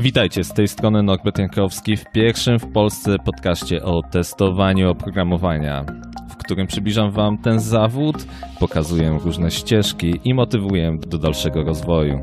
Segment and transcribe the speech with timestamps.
[0.00, 5.84] Witajcie, z tej strony Norbert Jankowski w pierwszym w Polsce podcaście o testowaniu oprogramowania,
[6.30, 8.16] w którym przybliżam Wam ten zawód,
[8.60, 12.20] pokazuję różne ścieżki i motywuję do dalszego rozwoju.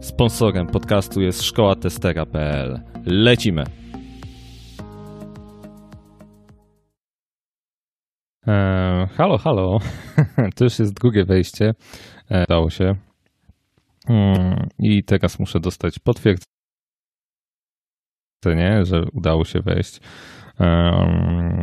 [0.00, 2.80] Sponsorem podcastu jest szkoła testera.pl.
[3.06, 3.64] Lecimy!
[8.46, 9.78] Eee, halo, halo.
[10.56, 11.74] to już jest drugie wejście.
[12.30, 12.94] Eee, udało się.
[14.08, 16.53] Mm, I teraz muszę dostać potwierdzenie,
[18.82, 20.00] że udało się wejść.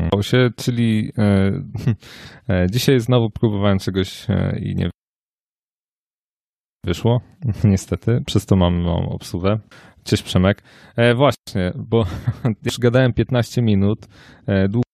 [0.08, 1.52] Udało się, czyli e,
[2.50, 4.90] e, dzisiaj znowu próbowałem czegoś e, i nie
[6.86, 7.22] wyszło,
[7.64, 8.22] niestety.
[8.26, 9.60] Przez to mam małą obsługę.
[10.04, 10.64] Cześć Przemek.
[11.16, 12.06] Właśnie, bo
[12.66, 14.08] już gadałem 15 minut,
[14.70, 14.92] długo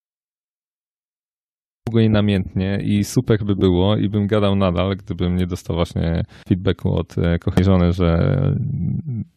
[1.88, 6.24] długo i namiętnie i super by było i bym gadał nadal, gdybym nie dostał właśnie
[6.49, 8.35] feedbacku od e, kochanej żony, że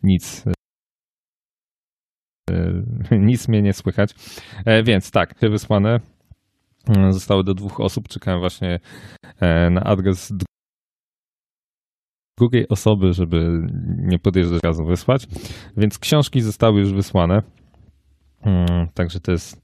[0.02, 0.52] nic e,
[3.28, 4.14] nic mnie nie słychać.
[4.64, 6.00] E, więc tak, wysłane
[7.10, 8.08] zostały do dwóch osób.
[8.08, 8.80] Czekałem właśnie
[9.70, 10.32] na adres
[12.38, 15.26] drugiej osoby, żeby nie podjeżdżać razu wysłać.
[15.76, 17.42] Więc książki zostały już wysłane.
[18.44, 19.62] Mm, także to jest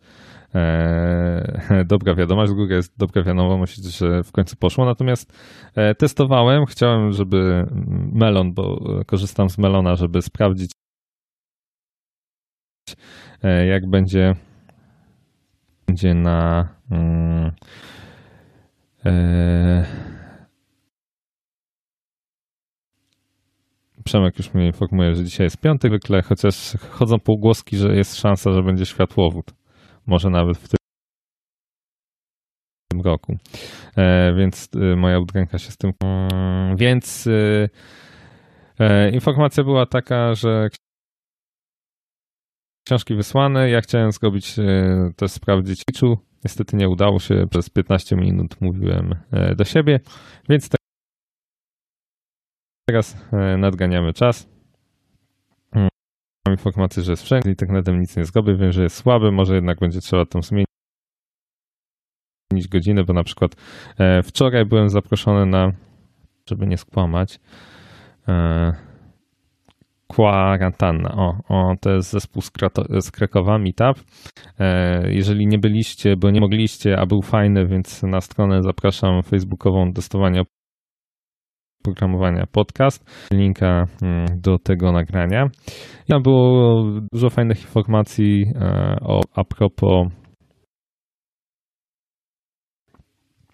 [0.57, 4.85] E, dobra wiadomość, góry jest dobra wiadomość, że w końcu poszło.
[4.85, 5.33] Natomiast
[5.75, 7.67] e, testowałem, chciałem, żeby
[8.13, 10.86] melon, bo korzystam z melona, żeby sprawdzić, e,
[13.69, 14.35] jak będzie,
[15.87, 16.69] będzie na.
[16.91, 17.53] Mm,
[24.05, 28.53] Przemek już mnie informuje, że dzisiaj jest piątek, zwykle, chociaż chodzą półgłoski, że jest szansa,
[28.53, 29.53] że będzie światłowód
[30.07, 30.79] może nawet w tym
[33.05, 33.37] roku.
[33.97, 35.93] E, więc e, moja udręka się z tym.
[36.05, 37.29] Mm, więc
[38.79, 40.69] e, informacja była taka, że
[42.87, 43.71] książki wysłane.
[43.71, 44.57] Ja chciałem zrobić,
[45.17, 46.19] też sprawdzić liczu.
[46.45, 47.47] Niestety nie udało się.
[47.51, 49.15] Przez 15 minut mówiłem
[49.57, 50.01] do siebie,
[50.49, 50.69] więc
[52.89, 53.17] teraz
[53.59, 54.49] nadganiamy czas.
[56.47, 59.79] Mam informację, że jest wszędzie, internetem nic nie zgoby, wiem, że jest słaby, może jednak
[59.79, 60.67] będzie trzeba tam zmienić
[62.69, 63.57] godzinę, bo na przykład
[63.99, 65.73] e, wczoraj byłem zaproszony na,
[66.49, 67.41] żeby nie skłamać,
[70.09, 71.15] Kwarantanna.
[71.17, 74.05] O, o, to jest zespół z, Krato- z Krakowa, Meetup.
[74.59, 79.93] E, jeżeli nie byliście, bo nie mogliście, a był fajny, więc na stronę zapraszam facebookową
[79.93, 80.43] testowania
[81.83, 85.49] programowania podcast, linka mm, do tego nagrania.
[86.09, 90.09] Tam było dużo fajnych informacji e, o, a propos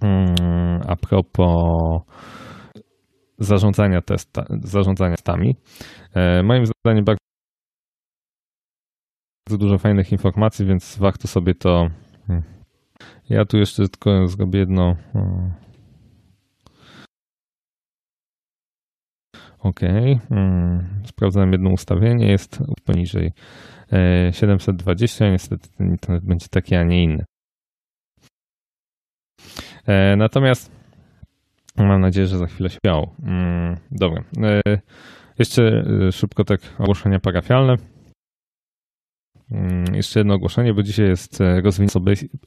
[0.02, 2.02] mm, a propos
[3.44, 5.56] zarządzania, testa, zarządzania testami.
[6.14, 7.18] E, moim zdaniem bardzo
[9.58, 11.90] dużo fajnych informacji, więc warto sobie to.
[12.26, 12.42] Hmm.
[13.28, 14.96] Ja tu jeszcze tylko zrobię jedno
[19.58, 19.80] OK.
[20.28, 21.02] Hmm.
[21.06, 23.32] Sprawdzam jedno ustawienie, jest poniżej
[24.32, 25.24] 720.
[25.24, 27.24] E, niestety internet będzie taki, a nie inny.
[29.86, 30.81] E, natomiast
[31.76, 33.14] mam nadzieję, że za chwilę się miało.
[33.24, 33.76] Hmm.
[33.90, 34.24] Dobra.
[34.42, 34.62] E,
[35.38, 37.76] jeszcze szybko tak ogłoszenia parafialne.
[39.50, 39.94] Hmm.
[39.94, 42.00] Jeszcze jedno ogłoszenie, bo dzisiaj jest rozwinięcie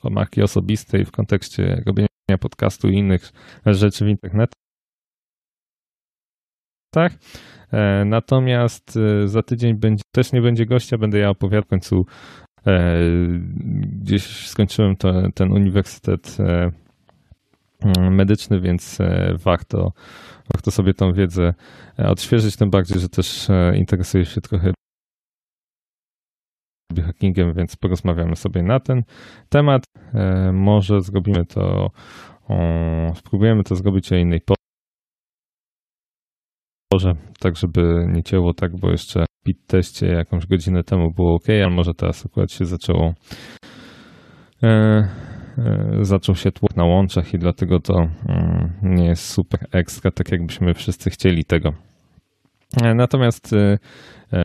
[0.04, 2.08] marki osobistej w kontekście robienia
[2.40, 3.32] podcastu i innych
[3.66, 4.56] rzeczy w internecie.
[7.72, 12.06] E, natomiast e, za tydzień będzie, też nie będzie gościa, będę ja opowiadał w końcu.
[12.68, 13.00] E,
[14.02, 16.72] gdzieś skończyłem to, ten uniwersytet mm,
[18.12, 18.98] medyczny, więc
[19.44, 19.92] warto,
[20.54, 21.54] warto sobie tą wiedzę
[21.98, 24.74] odświeżyć, tym bardziej, że też interesuję się trochę
[26.94, 29.04] biohackingiem, więc porozmawiamy sobie na ten
[29.50, 29.84] temat.
[30.54, 31.92] Może zrobimy to,
[33.16, 34.56] spróbujemy to zrobić o innej porze
[37.40, 41.70] tak żeby nie cięło tak, bo jeszcze w teście jakąś godzinę temu było ok, ale
[41.70, 43.14] może teraz akurat się zaczęło
[44.64, 45.10] e, e,
[46.02, 47.94] zaczął się tłok na łączach i dlatego to
[48.30, 51.74] mm, nie jest super ekstra, tak jakbyśmy wszyscy chcieli tego.
[52.84, 53.78] E, natomiast e,
[54.34, 54.44] e,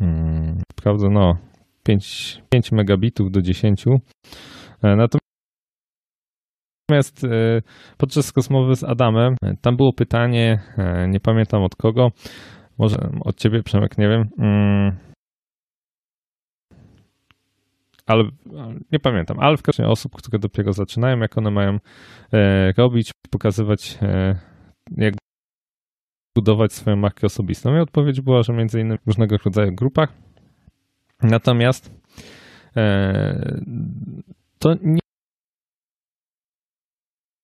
[0.00, 1.36] mm, sprawdzę, no
[1.82, 3.84] 5, 5 megabitów do 10.
[4.82, 5.20] Natomiast
[7.24, 7.62] e,
[7.98, 12.10] podczas rozmowy z Adamem, e, tam było pytanie, e, nie pamiętam od kogo,
[12.78, 14.28] może od ciebie, Przemek, nie wiem.
[14.38, 14.96] Mm.
[18.10, 18.24] Ale
[18.92, 21.78] nie pamiętam, ale w każdym razie osób, które dopiero zaczynają, jak one mają
[22.76, 23.98] robić, pokazywać,
[24.96, 25.14] jak
[26.36, 27.76] budować swoją markę osobistą?
[27.76, 30.12] I odpowiedź była, że między innymi w różnego rodzaju grupach.
[31.22, 31.94] Natomiast
[32.76, 33.60] e,
[34.58, 35.00] to nie,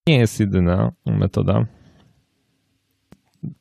[0.06, 1.66] jest jedyna metoda.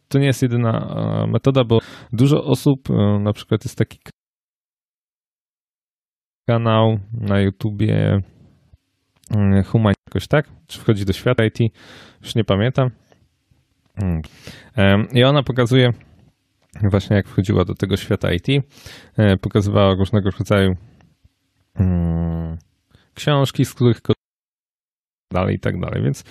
[0.08, 1.80] To nie jest jedyna e, metoda, bo
[2.14, 4.00] dużo osób, e, na przykład jest taki
[6.46, 8.22] kanał na YouTubie
[9.32, 10.50] mm, Human jakoś tak?
[10.68, 11.60] Czy wchodzi do świata IT?
[12.22, 12.90] Już nie pamiętam.
[13.96, 14.22] Mm.
[15.12, 15.94] I ona pokazuje
[16.84, 18.48] właśnie jak wchodziła do tego świata IT,
[19.18, 20.76] e, pokazywała różnego rodzaju
[21.76, 22.58] mm,
[23.14, 24.02] książki, z których
[25.34, 26.04] dalej i tak dalej.
[26.04, 26.24] Więc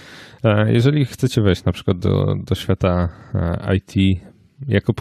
[0.45, 4.21] e, jeżeli chcecie wejść na przykład do, do świata e, IT
[4.69, 4.93] jako,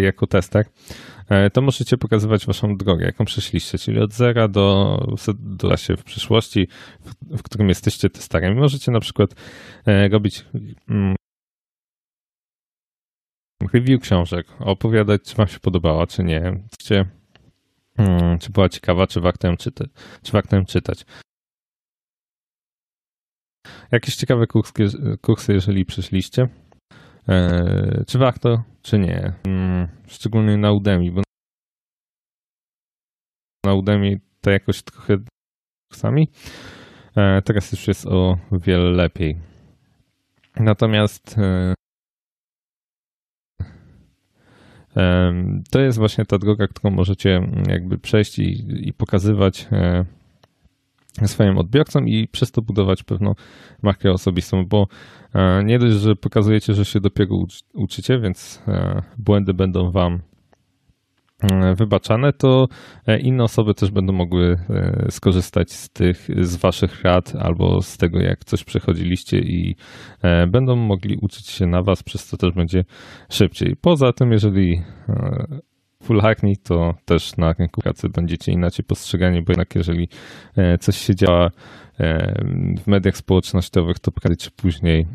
[0.00, 0.66] jako tester,
[1.52, 4.98] to możecie pokazywać waszą drogę, jaką przeszliście, czyli od zera do,
[5.38, 6.68] do się w przyszłości,
[7.00, 8.58] w, w którym jesteście testerem.
[8.58, 9.34] Możecie na przykład
[10.10, 10.44] robić
[10.88, 11.16] mm,
[13.72, 17.04] review książek, opowiadać, czy wam się podobała, czy nie, czy,
[17.96, 19.84] hmm, czy była ciekawa, czy warto ją, czyta,
[20.22, 21.04] czy warto ją czytać.
[23.92, 24.72] Jakieś ciekawe kursy,
[25.20, 26.48] kursy jeżeli przyszliście,
[27.28, 29.32] e, czy warto, czy nie.
[29.46, 31.22] Hmm, szczególnie na Udemy, bo
[33.66, 35.16] na Udemy to jakoś trochę
[35.90, 36.28] kursami.
[37.16, 39.36] E, teraz już jest o wiele lepiej.
[40.56, 41.74] Natomiast e,
[45.70, 50.04] to jest właśnie ta droga, którą możecie jakby przejść i, i pokazywać e,
[51.26, 53.34] swoim odbiorcom i przez to budować pewną
[53.82, 54.86] markę osobistą, bo
[55.34, 57.36] e, nie dość, że pokazujecie, że się dopiero
[57.74, 60.22] uczycie, więc e, błędy będą wam
[61.52, 62.68] E, wybaczane, to
[63.20, 64.58] inne osoby też będą mogły
[65.10, 69.76] skorzystać z tych, z waszych rad albo z tego, jak coś przechodziliście i
[70.48, 72.84] będą mogli uczyć się na was, przez co też będzie
[73.30, 73.76] szybciej.
[73.80, 74.82] Poza tym, jeżeli
[76.02, 80.08] full hackney, to też na rynku pracy będziecie inaczej postrzegani, bo jednak jeżeli
[80.80, 81.50] coś się działa
[82.78, 85.06] w mediach społecznościowych, to prędzej czy później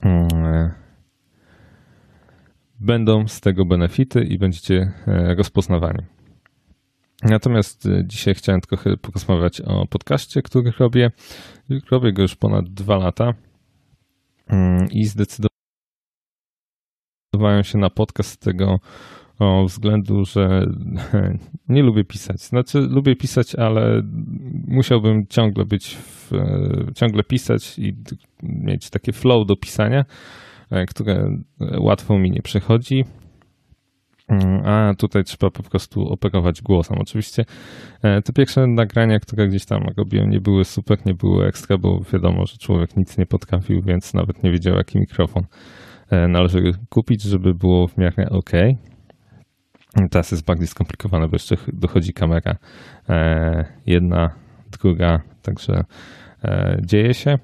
[0.00, 0.70] mm,
[2.80, 6.02] będą z tego benefity i będziecie e, rozpoznawani.
[7.22, 11.10] Natomiast e, dzisiaj chciałem trochę porozmawiać o podcaście, który robię.
[11.90, 13.34] Robię go już ponad dwa lata
[14.46, 15.54] mm, i zdecydowałem
[17.62, 18.80] się na podcast z tego
[19.66, 20.66] względu, że
[21.68, 22.40] nie lubię pisać.
[22.40, 24.02] Znaczy, lubię pisać, ale
[24.66, 26.30] musiałbym ciągle być, w,
[26.94, 27.96] ciągle pisać i
[28.42, 30.04] mieć takie flow do pisania
[30.70, 31.38] E, które
[31.78, 33.04] łatwo mi nie przychodzi.
[34.28, 36.98] Mm, a tutaj trzeba po prostu operować głosem.
[37.00, 37.44] Oczywiście
[38.02, 42.00] e, te pierwsze nagrania, które gdzieś tam robiłem, nie były super, nie były ekstra, bo
[42.12, 45.46] wiadomo, że człowiek nic nie potrafił, więc nawet nie wiedział, jaki mikrofon
[46.10, 48.50] e, należy kupić, żeby było w miarę ok.
[50.10, 52.56] Teraz jest bardziej skomplikowane, bo jeszcze dochodzi kamera
[53.86, 54.34] jedna,
[54.80, 55.84] druga, także
[56.80, 57.38] dzieje się.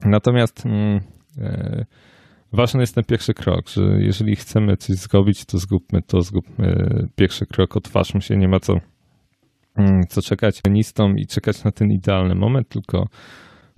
[0.00, 1.00] Natomiast mm,
[1.38, 1.84] E,
[2.52, 6.76] ważny jest ten pierwszy krok, że jeżeli chcemy coś zrobić, to zróbmy to, zróbmy
[7.16, 8.80] pierwszy krok, otwórzmy się, nie ma co,
[9.76, 13.08] mm, co czekać nistą i czekać na ten idealny moment, tylko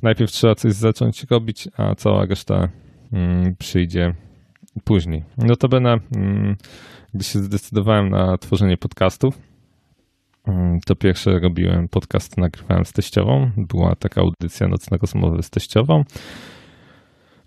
[0.03, 2.69] najpierw trzeba coś zacząć robić, a cała reszta
[3.12, 4.15] mm, przyjdzie
[4.84, 5.25] później.
[5.38, 6.56] Notabene, mm,
[7.14, 9.38] gdy się zdecydowałem na tworzenie podcastów,
[10.87, 13.50] to pierwsze robiłem podcast, nagrywałem z teściową.
[13.56, 16.04] Była taka audycja Nocne Rozmowy z teściową.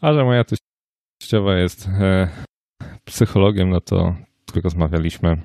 [0.01, 0.43] A że moja
[1.21, 2.27] teściowa jest e,
[3.05, 4.15] psychologiem, no to
[4.63, 5.37] rozmawialiśmy.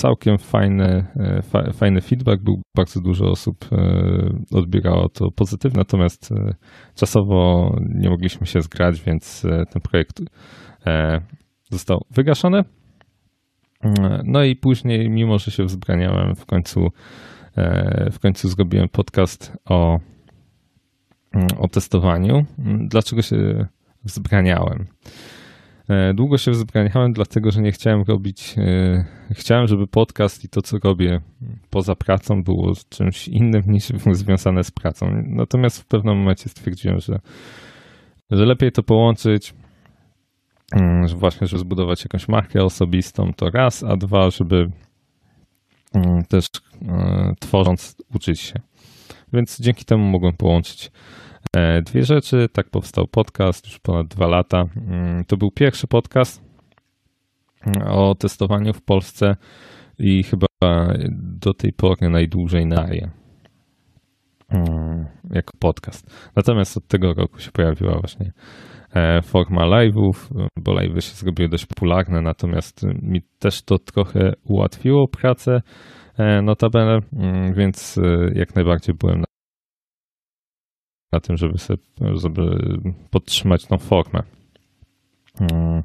[0.00, 2.62] Całkiem fajny, e, fa, fajny feedback był.
[2.76, 6.54] Bardzo dużo osób e, odbierało to pozytywnie, natomiast e,
[6.94, 10.20] czasowo nie mogliśmy się zgrać, więc ten projekt
[11.70, 12.64] został wygaszony.
[14.24, 16.88] No i później, mimo że się wzbraniałem, w końcu,
[18.12, 19.98] w końcu zrobiłem podcast o
[21.58, 22.44] o testowaniu.
[22.88, 23.66] Dlaczego się
[24.04, 24.86] wzbraniałem?
[25.90, 30.62] E, długo się wzbraniałem, dlatego że nie chciałem robić, e, chciałem, żeby podcast i to,
[30.62, 31.20] co robię
[31.70, 35.22] poza pracą, było czymś innym niż związane z pracą.
[35.26, 37.20] Natomiast w pewnym momencie stwierdziłem, że,
[38.30, 39.54] że lepiej to połączyć,
[40.72, 44.70] mm, że właśnie, żeby zbudować jakąś markę osobistą, to raz, a dwa, żeby
[45.94, 46.46] mm, też
[46.88, 48.54] e, tworząc uczyć się.
[49.32, 50.90] Więc dzięki temu mogłem połączyć
[51.82, 52.48] dwie rzeczy.
[52.52, 54.64] Tak powstał podcast już ponad dwa lata.
[54.76, 56.42] Mm, to był pierwszy podcast
[57.66, 59.36] mm, o testowaniu w Polsce
[59.98, 60.46] i chyba
[61.10, 63.10] do tej pory najdłużej na je.
[64.48, 66.30] mm, jako podcast.
[66.36, 68.32] Natomiast od tego roku się pojawiła właśnie
[68.94, 75.08] e, forma live'ów, bo live'y się zrobiły dość popularne, natomiast mi też to trochę ułatwiło
[75.08, 75.62] pracę
[76.42, 78.00] notabene, mm, więc
[78.34, 79.24] jak najbardziej byłem
[81.12, 81.82] na tym, żeby, sobie,
[82.14, 82.42] żeby
[83.10, 84.22] podtrzymać tą formę.
[85.40, 85.82] Mm,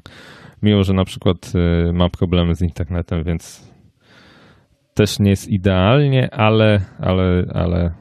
[0.62, 1.52] mimo, że na przykład
[1.88, 3.72] y, mam problemy z internetem, więc
[4.94, 7.94] też nie jest idealnie, ale, ale, ale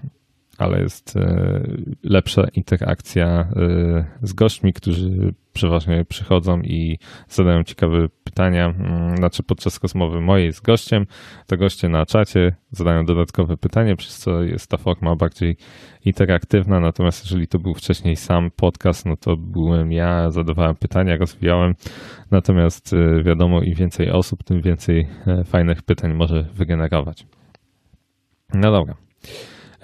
[0.58, 1.62] ale jest e,
[2.04, 8.66] lepsza interakcja e, z gośćmi, którzy przeważnie przychodzą i zadają ciekawe pytania.
[8.66, 11.06] Mm, znaczy podczas rozmowy mojej z gościem,
[11.48, 15.58] to goście na czacie zadają dodatkowe pytanie, przez co jest ta forma bardziej
[16.06, 16.80] interaktywna.
[16.80, 21.76] Natomiast jeżeli to był wcześniej sam podcast, no to byłem ja, zadawałem pytania, rozwijałem.
[22.32, 25.08] Natomiast e, wiadomo, im więcej osób, tym więcej
[25.46, 27.26] fajnych pytań może wygenerować.
[28.54, 28.96] No dobra.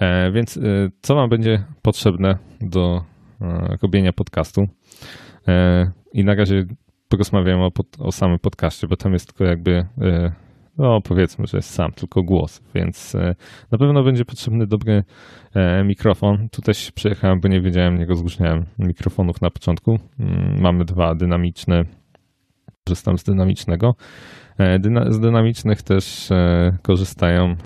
[0.02, 0.60] E, więc e,
[1.02, 3.04] co Wam będzie potrzebne do
[3.40, 4.68] e, robienia podcastu?
[6.12, 6.64] I na razie
[7.08, 9.86] porozmawiamy o, o samym podcaście, bo tam jest tylko jakby,
[10.78, 13.16] no powiedzmy, że jest sam, tylko głos, więc
[13.70, 15.04] na pewno będzie potrzebny dobry
[15.84, 16.48] mikrofon.
[16.48, 19.98] Tu też przyjechałem, bo nie wiedziałem, nie rozróżniałem mikrofonów na początku.
[20.20, 21.84] Mm, mamy dwa dynamiczne,
[22.84, 23.94] korzystam z dynamicznego.
[25.08, 26.28] Z dynamicznych też
[26.82, 27.56] korzystają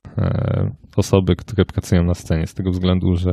[0.98, 3.30] osoby, które pracują na scenie, z tego względu, że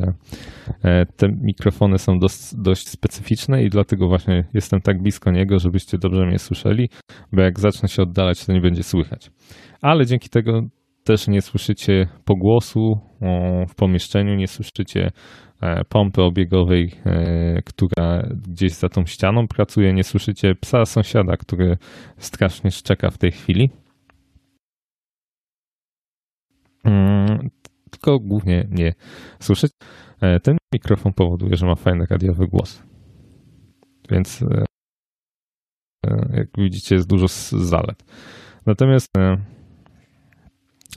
[0.84, 5.98] e, te mikrofony są dość, dość specyficzne i dlatego właśnie jestem tak blisko niego, żebyście
[5.98, 6.90] dobrze mnie słyszeli,
[7.32, 9.32] bo jak zacznę się oddalać, to nie będzie słychać.
[9.82, 10.62] Ale dzięki tego
[11.04, 13.00] też nie słyszycie pogłosu
[13.70, 15.12] w pomieszczeniu, nie słyszycie
[15.62, 21.78] e, pompy obiegowej, e, która gdzieś za tą ścianą pracuje, nie słyszycie psa sąsiada, który
[22.18, 23.70] strasznie szczeka w tej chwili.
[23.70, 23.84] Mm,
[27.92, 28.94] tylko głównie nie
[29.40, 29.72] słyszeć.
[30.22, 32.84] E, ten mikrofon powoduje, że ma fajny radiowy głos.
[34.10, 34.66] Więc e,
[36.06, 38.04] e, jak widzicie jest dużo zalet.
[38.66, 39.08] Natomiast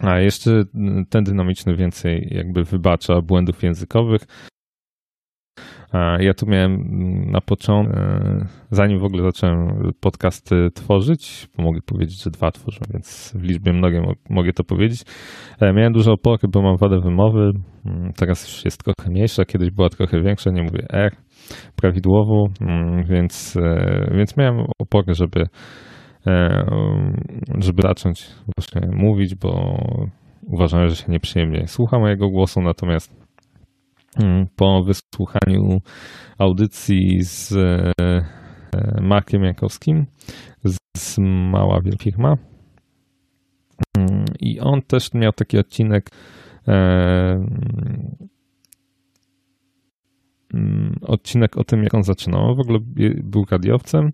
[0.01, 0.65] a jeszcze
[1.11, 4.23] ten dynamiczny więcej jakby wybacza błędów językowych,
[6.21, 6.85] ja tu miałem
[7.31, 13.35] na początku, e, zanim w ogóle zacząłem podcasty tworzyć, mogę powiedzieć, że dwa tworzę, więc
[13.37, 15.03] w liczbie mnogiej mogę to powiedzieć.
[15.61, 17.53] E, miałem dużo opory, bo mam wadę wymowy.
[17.87, 21.17] Mm, teraz już jest trochę mniejsza, kiedyś była trochę większa, nie mówię R
[21.77, 25.47] prawidłowo, mm, więc, e, więc miałem opory, żeby,
[27.59, 28.27] żeby zacząć
[28.57, 29.79] właśnie mówić, bo
[30.43, 33.26] uważałem, że się nieprzyjemnie słucha mojego głosu, natomiast Mm,
[34.57, 35.81] po wysłuchaniu
[36.39, 37.93] audycji z e,
[39.01, 40.07] Markiem Jankowskim
[40.97, 42.37] z Mała Firma.
[43.99, 46.11] Mm, I on też miał taki odcinek
[46.69, 46.73] e,
[50.55, 52.57] mm, odcinek o tym, jak on zaczynał.
[52.57, 52.79] W ogóle
[53.23, 54.13] był radiowcem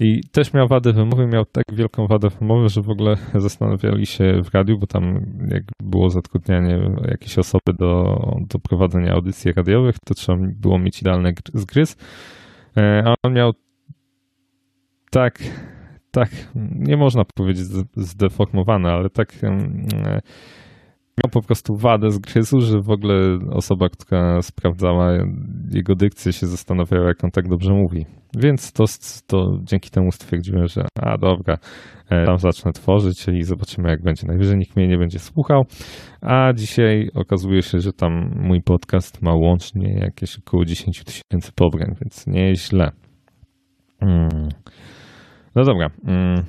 [0.00, 4.42] i też miał wadę wymowy, miał tak wielką wadę wymowy, że w ogóle zastanawiali się
[4.44, 10.14] w radiu, bo tam jak było zatrudnianie jakiejś osoby do, do prowadzenia audycji radiowych, to
[10.14, 11.96] trzeba było mieć idealny zgryz.
[12.76, 13.52] E, a on miał
[15.10, 15.38] tak,
[16.10, 16.30] tak,
[16.74, 17.64] nie można powiedzieć
[17.96, 19.32] zdeformowane, ale tak
[21.22, 25.12] miał po prostu wadę z gryzu, że w ogóle osoba, która sprawdzała
[25.70, 28.06] jego dykcję się zastanawiała, jak on tak dobrze mówi.
[28.36, 28.84] Więc to,
[29.26, 31.56] to dzięki temu stwierdziłem, że a dobra,
[32.10, 34.26] e, tam zacznę tworzyć i zobaczymy jak będzie.
[34.26, 35.62] Najwyżej nikt mnie nie będzie słuchał,
[36.20, 41.94] a dzisiaj okazuje się, że tam mój podcast ma łącznie jakieś około 10 tysięcy pobrań,
[42.00, 42.90] więc nie jest źle.
[44.00, 44.48] Mm.
[45.54, 45.88] No dobra.
[46.04, 46.44] Mm.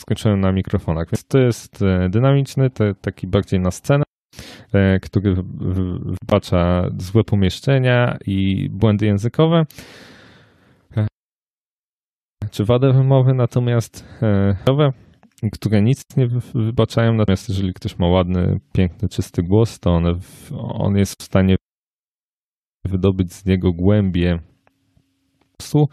[0.00, 1.06] Skończyłem na mikrofonach.
[1.12, 4.04] Więc to jest e, dynamiczny, to taki bardziej na scenę,
[4.72, 5.34] e, który
[6.22, 9.64] wybacza złe pomieszczenia i błędy językowe
[10.96, 11.06] e,
[12.50, 14.18] czy wadę wymowy, natomiast
[14.66, 14.92] nowe,
[15.52, 20.00] które nic nie wybaczają, natomiast jeżeli ktoś ma ładny, piękny, czysty głos, to
[20.52, 21.56] on jest w stanie
[22.84, 24.38] wydobyć z niego głębie
[25.58, 25.88] głosu,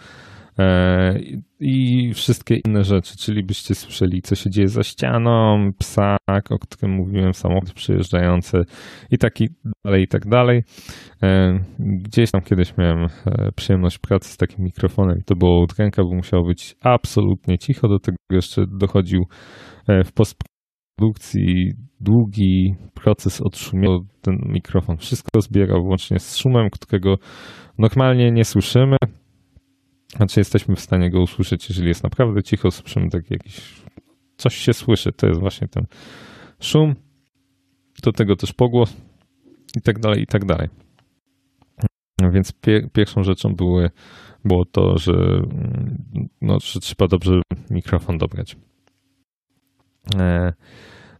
[1.60, 6.96] i wszystkie inne rzeczy, czyli byście słyszeli, co się dzieje za ścianą, psak, o którym
[6.96, 8.58] mówiłem, samochód przyjeżdżający
[9.12, 9.50] i taki
[9.86, 10.64] dalej, i tak dalej.
[11.24, 15.74] E, gdzieś tam kiedyś miałem e, przyjemność pracy z takim mikrofonem i to było od
[15.98, 19.24] bo musiało być absolutnie cicho, do tego jeszcze dochodził
[20.06, 27.16] w postprodukcji długi proces odszumienia, ten mikrofon wszystko zbierał włącznie z szumem, którego
[27.78, 28.98] normalnie nie słyszymy,
[30.18, 33.62] znaczy jesteśmy w stanie go usłyszeć, jeżeli jest naprawdę cicho, słyszymy tak jakiś,
[34.38, 35.86] coś się słyszy, to jest właśnie ten
[36.60, 36.96] szum,
[38.04, 38.98] do tego też pogłos
[39.78, 40.70] i tak dalej, i tak dalej.
[42.32, 43.90] Więc pie, pierwszą rzeczą były,
[44.46, 45.14] było to, że,
[46.42, 48.58] no, że trzeba dobrze mikrofon dobrać.
[50.16, 50.54] E,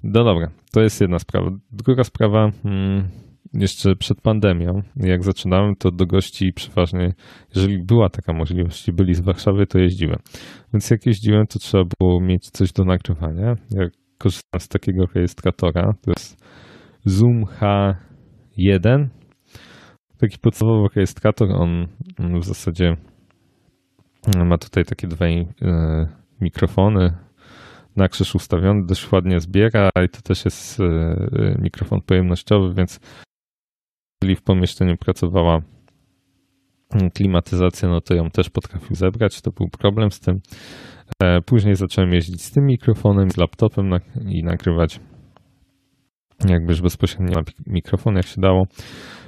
[0.04, 1.52] no dobra, to jest jedna sprawa.
[1.72, 3.08] Druga sprawa, mm,
[3.54, 7.14] jeszcze przed pandemią, jak zaczynałem, to do gości przeważnie,
[7.56, 10.20] jeżeli była taka możliwość byli z Warszawy, to jeździłem.
[10.74, 13.56] Więc jak jeździłem, to trzeba było mieć coś do nagrywania.
[13.72, 13.88] Ja
[14.18, 16.46] korzystam z takiego rejestratora, to jest
[17.06, 19.08] Zoom H1.
[20.18, 21.88] Taki podstawowy rejestrator, on
[22.42, 22.98] w zasadzie
[24.46, 25.46] ma tutaj takie dwa e,
[26.42, 27.14] mikrofony,
[27.96, 30.86] na krzyż ustawiony, dość ładnie zbiera i to też jest e,
[31.62, 33.00] mikrofon pojemnościowy, więc
[34.22, 35.62] jeżeli w pomieszczeniu pracowała
[37.14, 39.42] klimatyzacja, no to ją też potrafił zebrać.
[39.42, 40.42] To był problem z tym.
[41.24, 43.90] E, później zacząłem jeździć z tym mikrofonem, z laptopem
[44.26, 45.00] i nagrywać
[46.46, 48.68] jakby już bezpośrednio na mikrofon, jak się dało.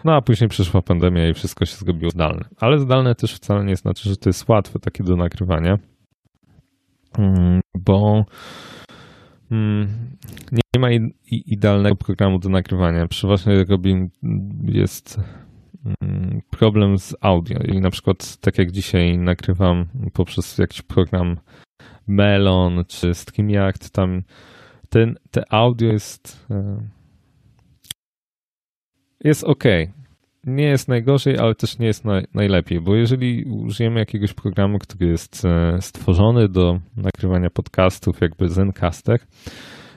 [0.06, 2.46] No a później przyszła pandemia i wszystko się zrobiło zdalne.
[2.58, 5.80] Ale zdalne też wcale nie znaczy, że to jest łatwe takie do nagrywania,
[7.18, 8.26] mm, bo
[10.52, 10.90] nie ma
[11.32, 13.08] idealnego programu do nagrywania.
[13.08, 14.10] Przeważnie robi,
[14.64, 15.22] jest
[16.02, 17.60] mm, problem z audio.
[17.60, 21.38] I na przykład tak jak dzisiaj nagrywam poprzez jakiś program
[22.08, 24.24] Melon czy StreamYard, tam
[24.90, 26.82] ten, te audio jest e,
[29.24, 29.64] jest ok.
[30.44, 35.08] Nie jest najgorzej, ale też nie jest naj, najlepiej, bo jeżeli użyjemy jakiegoś programu, który
[35.08, 39.20] jest e, stworzony do nagrywania podcastów, jakby Zencaster,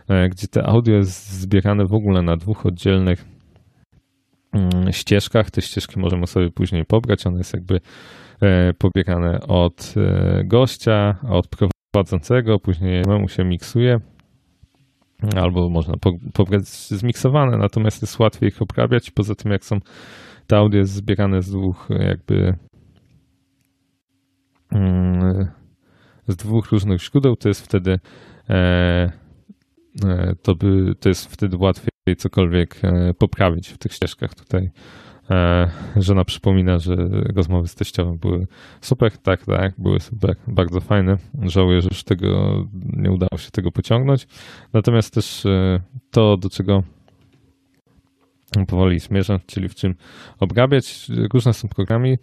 [0.08, 3.24] e, gdzie te audio jest zbierane w ogóle na dwóch oddzielnych
[4.52, 7.80] mm, ścieżkach, te ścieżki możemy sobie później pobrać, one jest jakby
[8.40, 9.94] e, pobierane od
[10.44, 14.00] gościa, od prowadzącego, później mu się miksuje.
[15.36, 15.94] Albo można
[16.32, 19.10] pobrać zmiksowane, natomiast jest łatwiej ich oprawiać.
[19.10, 19.80] Poza tym, jak są
[20.46, 22.54] te audio zbierane z dwóch jakby
[24.72, 25.46] mm,
[26.28, 28.00] z dwóch różnych źródeł, to jest wtedy
[28.50, 29.12] e,
[30.04, 34.70] e, to, by, to jest wtedy łatwiej cokolwiek e, poprawić w tych ścieżkach tutaj.
[35.96, 36.96] Żona przypomina, że
[37.36, 38.46] rozmowy z teściową były
[38.80, 41.16] super, tak, tak, były super, bardzo fajne.
[41.42, 42.56] Żałuję, że już tego
[42.92, 44.26] nie udało się tego pociągnąć.
[44.72, 45.44] Natomiast też
[46.10, 46.82] to, do czego
[48.66, 49.94] powoli zmierzam, czyli w czym
[50.40, 51.08] obrabiać.
[51.32, 52.18] Różne są programy,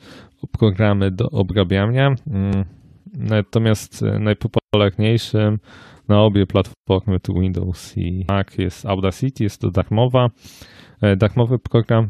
[0.51, 2.15] programy do obrabiania.
[2.27, 2.65] Mm,
[3.13, 5.59] natomiast najpopularniejszym
[6.07, 9.43] na obie platformy, to Windows i Mac, jest Audacity.
[9.43, 10.29] Jest to darmowa,
[11.17, 12.09] darmowy program.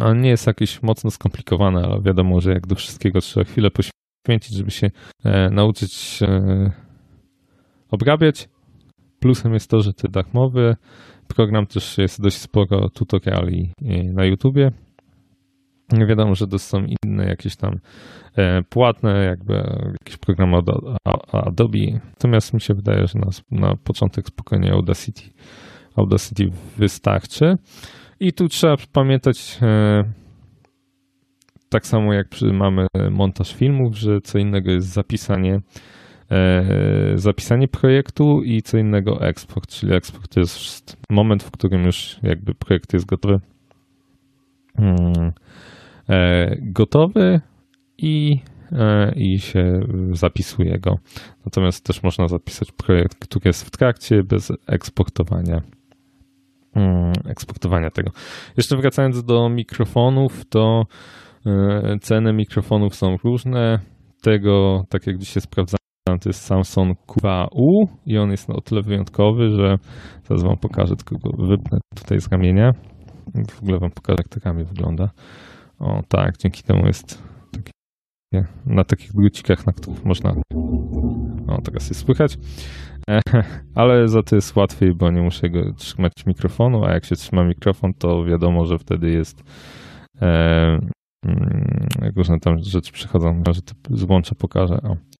[0.00, 4.56] On nie jest jakiś mocno skomplikowany, ale wiadomo, że jak do wszystkiego trzeba chwilę poświęcić,
[4.56, 4.90] żeby się
[5.24, 6.70] e, nauczyć e,
[7.90, 8.48] obrabiać.
[9.20, 10.76] Plusem jest to, że te darmowy
[11.34, 14.70] program też jest dość sporo tutoriali e, na YouTubie.
[16.08, 17.78] Wiadomo, że to są inne jakieś tam
[18.36, 19.54] e, płatne, jakby
[19.92, 20.66] jakieś programy od
[21.32, 21.78] Adobe.
[22.06, 25.22] Natomiast mi się wydaje, że na, na początek spokojnie Audacity,
[25.96, 27.56] Audacity wystarczy.
[28.20, 30.04] I tu trzeba pamiętać, e,
[31.68, 35.60] tak samo jak przy, mamy montaż filmów, że co innego jest zapisanie,
[37.14, 42.54] zapisanie projektu i co innego eksport, czyli eksport to jest moment, w którym już jakby
[42.54, 43.40] projekt jest gotowy.
[44.76, 45.32] Hmm,
[46.08, 47.40] e, gotowy
[47.98, 48.40] i,
[49.16, 49.80] i się
[50.12, 50.98] zapisuje go.
[51.44, 55.62] Natomiast też można zapisać projekt, który jest w trakcie bez eksportowania
[56.76, 58.10] Mm, eksportowania tego.
[58.56, 60.86] Jeszcze wracając do mikrofonów, to
[61.46, 63.78] e, ceny mikrofonów są różne.
[64.22, 69.50] Tego, tak jak dzisiaj sprawdzałem, to jest Samsung QAU i on jest o tyle wyjątkowy,
[69.50, 69.78] że
[70.28, 72.72] zaraz wam pokażę, tylko go wypnę tutaj z ramienia.
[73.50, 75.10] W ogóle wam pokażę, jak to ramię wygląda.
[75.78, 77.72] O tak, dzięki temu jest taki,
[78.66, 80.34] na takich drucikach, na których można...
[81.48, 82.38] O, teraz jest słychać.
[83.74, 87.44] ale za to jest łatwiej, bo nie muszę go trzymać mikrofonu, a jak się trzyma
[87.44, 89.42] mikrofon, to wiadomo, że wtedy jest
[90.22, 90.26] e,
[91.26, 91.78] mm,
[92.16, 94.74] różne tam rzeczy przychodzą, że to złącze pokażę.
[94.82, 95.11] O.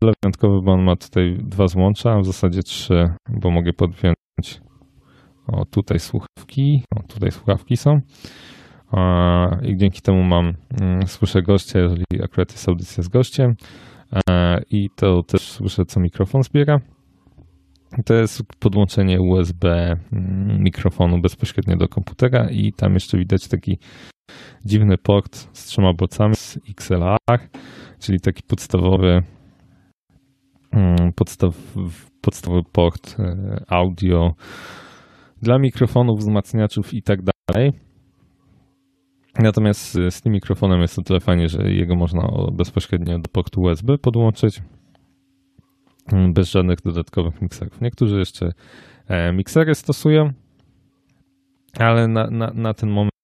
[0.00, 4.16] Ale wyjątkowy, bo on ma tutaj dwa złącza, a w zasadzie trzy, bo mogę podpiąć.
[5.46, 8.00] O tutaj słuchawki, o tutaj słuchawki są.
[9.62, 13.54] I dzięki temu mam, mm, słyszę gościa, jeżeli akurat jest audycja z gościem.
[14.28, 16.80] E, i to też słyszę, co mikrofon zbiera.
[18.04, 23.78] To jest podłączenie USB mm, mikrofonu bezpośrednio do komputera i tam jeszcze widać taki
[24.64, 27.38] dziwny port z trzema bocami z XLR,
[27.98, 29.22] czyli taki podstawowy
[31.14, 31.76] podstaw,
[32.20, 34.34] podstawowy port e, audio
[35.42, 37.72] dla mikrofonów, wzmacniaczów i tak dalej.
[39.38, 43.98] Natomiast z tym mikrofonem jest o tyle fajnie, że jego można bezpośrednio do portu USB
[43.98, 44.62] podłączyć
[46.32, 47.80] bez żadnych dodatkowych mikserów.
[47.80, 48.52] Niektórzy jeszcze
[49.08, 50.32] e, miksery stosują,
[51.78, 53.15] ale na, na, na ten moment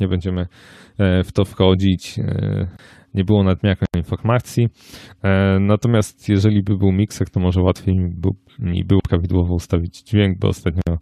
[0.00, 0.46] nie będziemy
[0.98, 2.18] e, w to wchodzić.
[2.18, 2.66] E,
[3.14, 4.68] nie było nadmiaru informacji.
[5.60, 7.96] Natomiast jeżeli by był mikser, to może łatwiej
[8.58, 10.98] mi był prawidłowo ustawić dźwięk, bo ostatnio,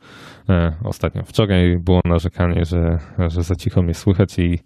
[0.84, 4.58] ostatnio wczoraj było narzekanie, że, że za cicho mnie słychać i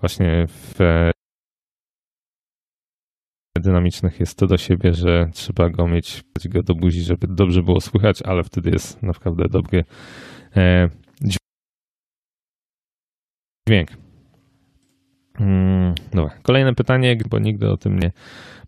[0.00, 0.74] właśnie w
[3.60, 7.80] dynamicznych jest to do siebie, że trzeba go mieć go do buzi, żeby dobrze było
[7.80, 9.84] słychać, ale wtedy jest naprawdę dobry
[10.56, 10.88] e,
[13.68, 13.90] dźwięk.
[15.40, 18.12] Mm, dobra, kolejne pytanie, bo nigdy o tym nie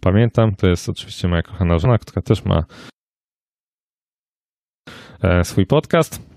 [0.01, 2.65] pamiętam, to jest oczywiście moja kochana żona, która też ma
[5.23, 6.29] e, swój podcast.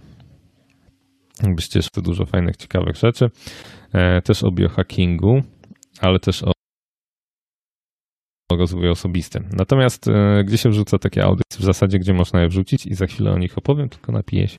[1.44, 3.30] Jakbyście jeszcze dużo fajnych, ciekawych rzeczy.
[3.94, 5.42] E, też o biohackingu,
[6.00, 6.52] ale też o
[8.52, 9.50] rozwoju osobistym.
[9.54, 11.60] Natomiast e, gdzie się wrzuca takie audycje?
[11.60, 14.58] W zasadzie, gdzie można je wrzucić i za chwilę o nich opowiem, tylko napiję się.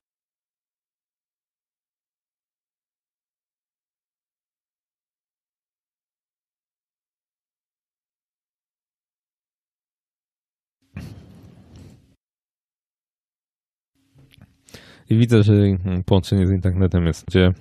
[15.11, 17.53] I widzę, że mm, połączenie z internetem jest gdzie.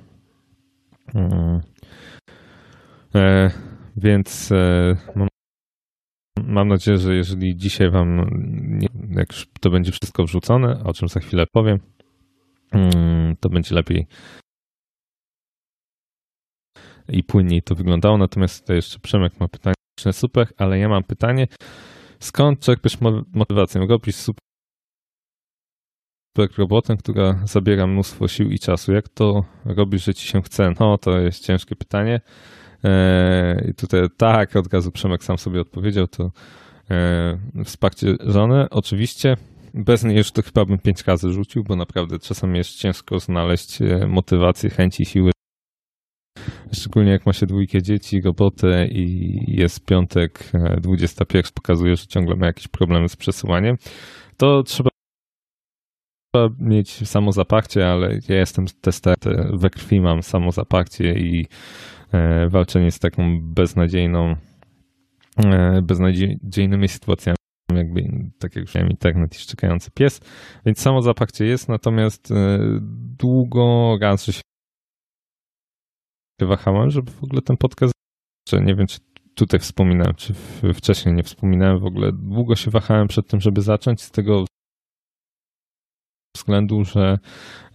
[1.15, 1.61] Mm,
[3.15, 3.51] e,
[3.97, 5.27] więc e, mam
[6.47, 8.29] Mam nadzieję, że jeżeli dzisiaj Wam,
[9.09, 11.79] jak już to będzie wszystko wrzucone, o czym za chwilę powiem,
[12.71, 14.07] mm, to będzie lepiej
[17.09, 18.17] i płynniej to wyglądało.
[18.17, 19.75] Natomiast tutaj jeszcze Przemek ma pytanie,
[20.11, 21.47] super, ale ja mam pytanie,
[22.19, 22.97] skąd czerpiesz
[23.33, 23.87] motywację?
[23.87, 24.41] Robisz super
[26.57, 28.93] robotę, która zabiera mnóstwo sił i czasu.
[28.93, 30.73] Jak to robisz, że ci się chce?
[30.79, 32.21] No, to jest ciężkie pytanie.
[32.83, 36.31] E, I tutaj tak, od razu Przemek sam sobie odpowiedział, to
[36.91, 38.69] e, wsparcie żony.
[38.69, 39.37] Oczywiście
[39.73, 43.81] bez niej już to chyba bym pięć razy rzucił, bo naprawdę czasem jest ciężko znaleźć
[43.81, 45.31] e, motywację, chęci, siły.
[46.73, 52.45] Szczególnie jak ma się dwójkę dzieci, robotę i jest piątek, 21, pokazuje, że ciągle ma
[52.45, 53.77] jakieś problemy z przesuwaniem,
[54.37, 54.90] to trzeba
[56.59, 61.45] mieć samozaparcie, ale ja jestem testerem, we krwi mam samozaparcie i
[62.11, 64.35] E, walczenie z taką beznadziejną,
[65.37, 67.37] e, beznadziejnymi sytuacjami,
[67.73, 68.01] jakby,
[68.39, 70.21] tak jak już miałem internet i szczekający pies,
[70.65, 72.59] więc samo zaparcie jest, natomiast e,
[73.19, 74.41] długo raz, się
[76.41, 77.93] wahałem, żeby w ogóle ten podcast,
[78.47, 78.99] czy nie wiem, czy
[79.35, 80.33] tutaj wspominałem, czy
[80.73, 84.45] wcześniej nie wspominałem w ogóle, długo się wahałem przed tym, żeby zacząć z tego
[86.35, 87.19] względu, że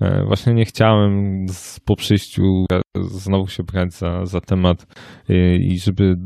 [0.01, 1.47] e, właśnie nie chciałem
[1.85, 2.67] po przyjściu
[2.97, 4.87] znowu się brać za, za temat
[5.29, 6.17] e, i żeby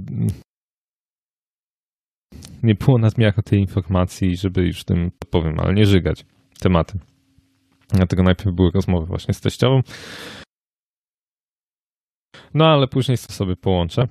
[2.63, 6.25] nie było nadmiaru tej informacji, żeby już tym powiem, ale nie żygać
[6.61, 6.99] tematy.
[7.89, 9.81] Dlatego najpierw były rozmowy właśnie z teściową.
[12.55, 14.09] No ale później sobie połączę.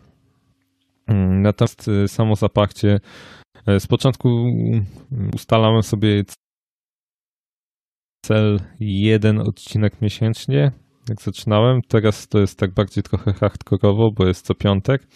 [1.07, 2.99] Mm, natomiast e, samo zaparcie
[3.79, 4.29] z początku
[5.33, 6.23] ustalałem sobie
[8.21, 10.71] cel jeden odcinek miesięcznie,
[11.09, 11.81] jak zaczynałem.
[11.81, 15.07] Teraz to jest tak bardziej trochę hardkorowo, bo jest co piątek.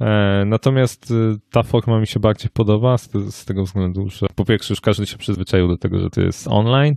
[0.00, 1.14] E, natomiast y,
[1.50, 5.06] ta forma mi się bardziej podoba z, z, tego względu, że po pierwsze już każdy
[5.06, 6.96] się przyzwyczaił do tego, że to jest online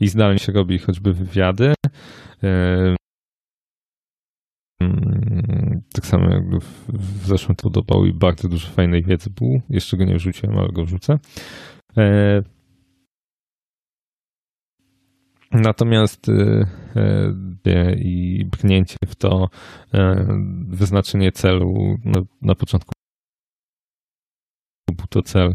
[0.00, 1.74] i zdalnie się robi choćby wywiady.
[2.42, 2.96] E,
[4.80, 9.60] mm, tak samo jakby w, w zeszłym to podobał i bardzo dużo fajnej wiedzy było.
[9.70, 11.18] Jeszcze go nie wrzuciłem, ale go wrzucę.
[15.52, 16.66] Natomiast y,
[17.66, 19.48] y, i brnięcie w to,
[19.94, 19.98] y,
[20.68, 22.92] wyznaczenie celu na, na początku
[24.96, 25.54] był to cel,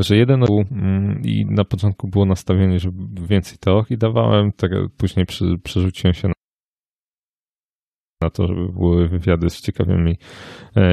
[0.00, 5.26] że jeden mm, i na początku było nastawienie, żeby więcej teorii dawałem, tak później
[5.62, 6.32] przerzuciłem się
[8.22, 10.16] na to, żeby były wywiady z ciekawymi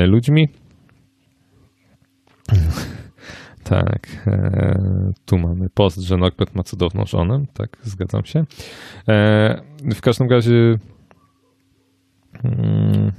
[0.08, 0.50] ludźmi.
[3.66, 8.46] Tak, e, tu mamy post, że Norbert ma cudowną żonę, tak, zgadzam się.
[9.08, 9.62] E,
[9.96, 10.78] w każdym razie
[12.44, 13.12] mm,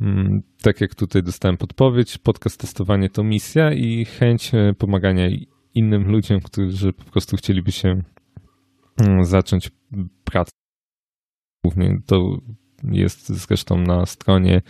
[0.00, 5.28] mm, tak jak tutaj dostałem podpowiedź, podcast testowanie to misja i chęć e, pomagania
[5.74, 8.02] innym ludziom, którzy po prostu chcieliby się
[9.00, 9.70] mm, zacząć
[10.24, 10.52] pracę.
[11.64, 12.38] Głównie to
[12.84, 14.62] jest zresztą na stronie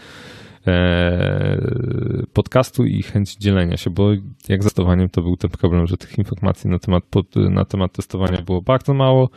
[2.32, 4.10] podcastu i chęć dzielenia się, bo
[4.48, 7.04] jak z testowaniem to był ten problem, że tych informacji na temat,
[7.50, 9.30] na temat testowania było bardzo mało.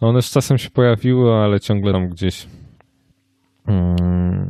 [0.00, 2.46] One z czasem się pojawiły, ale ciągle tam gdzieś
[3.66, 4.48] mm,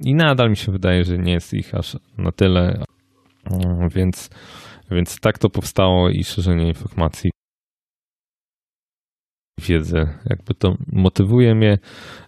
[0.00, 2.84] i nadal mi się wydaje, że nie jest ich aż na tyle,
[3.50, 4.30] mm, więc,
[4.90, 7.30] więc tak to powstało i szerzenie informacji
[9.60, 10.18] wiedzę.
[10.24, 11.78] Jakby to motywuje mnie,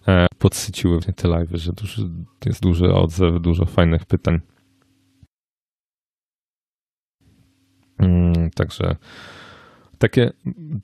[0.07, 2.09] e, podsyciły mnie te live, że duży,
[2.45, 4.39] jest duży odzew, dużo fajnych pytań.
[7.97, 8.95] Mm, także
[9.97, 10.31] takie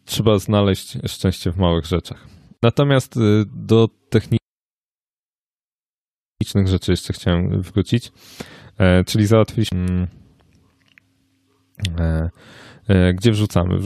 [0.06, 2.28] trzeba znaleźć szczęście w małych rzeczach.
[2.62, 4.42] Natomiast y, do technicznych
[6.66, 8.12] rzeczy jeszcze chciałem wrócić,
[8.78, 10.08] e, czyli załatwiliśmy mm,
[12.88, 13.80] e, gdzie wrzucamy.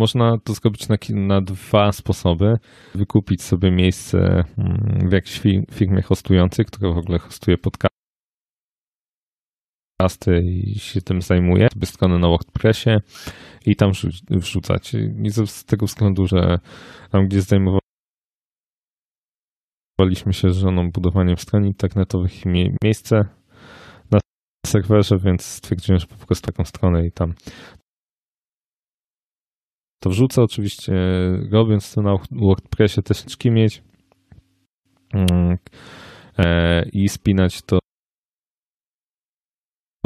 [0.00, 2.58] Można to zrobić na, na, dwa sposoby.
[2.94, 7.92] Wykupić sobie miejsce mm, w jakiejś firmie hostującej, która w ogóle hostuje podcasty
[10.42, 11.68] i się tym zajmuje.
[11.72, 12.90] Sobie stronę na WordPressie
[13.66, 13.92] i tam
[14.30, 14.94] wrzucać.
[14.94, 16.58] I z tego względu, że
[17.10, 17.82] tam gdzie zajmowaliśmy
[20.32, 22.48] się z żoną budowaniem stron internetowych i
[22.84, 23.24] miejsce
[24.10, 24.20] na
[24.66, 27.34] serwerze, więc stwierdziłem, że po prostu taką stronę i tam
[30.02, 30.92] to wrzucę oczywiście,
[31.50, 33.82] robiąc to na WordPressie też mieć
[35.14, 35.58] mm,
[36.38, 37.78] e, i spinać to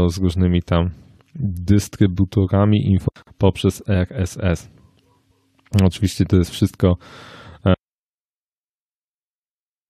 [0.09, 0.91] z różnymi tam
[1.35, 4.71] dystrybutorami info poprzez RSS.
[5.85, 6.97] Oczywiście to jest wszystko
[7.67, 7.75] e,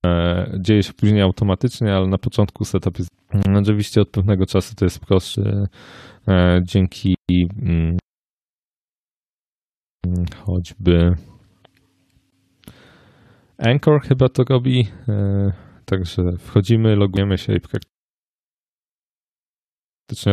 [0.06, 3.10] e, dzieje się później automatycznie, ale na początku setup jest
[3.60, 5.68] oczywiście od pewnego czasu to jest prostszy
[6.62, 7.16] dzięki
[7.62, 7.98] mm,
[10.56, 11.16] choćby
[13.58, 14.88] Anchor chyba to robi.
[15.08, 15.52] E,
[15.84, 17.90] także wchodzimy, logujemy się i praktycznie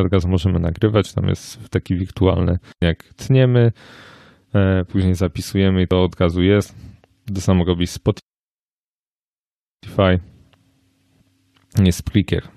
[0.02, 1.14] od razu możemy nagrywać.
[1.14, 3.72] Tam jest taki wirtualny, jak tniemy,
[4.56, 6.76] e, później zapisujemy i to od razu jest.
[7.36, 8.24] To samo robi Spotify.
[11.80, 12.48] Nie Spreaker.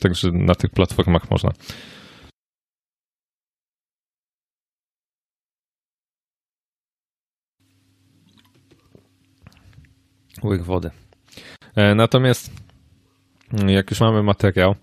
[0.00, 1.50] Także na tych platformach można.
[10.44, 10.90] Łyk wody.
[11.76, 12.52] E, natomiast
[13.52, 14.74] mm, jak już mamy materiał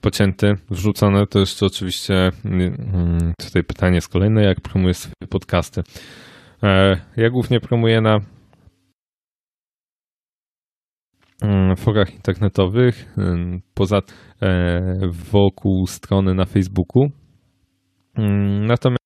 [0.00, 5.82] pocięty, wrzucony, to jeszcze oczywiście mm, tutaj pytanie jest kolejne, jak promujesz swoje podcasty?
[6.62, 8.20] E, ja głównie promuję na
[11.42, 13.14] mm, forach internetowych,
[13.74, 13.98] poza
[14.42, 14.82] e,
[15.32, 17.10] wokół strony na Facebooku.
[18.60, 18.98] Natomiast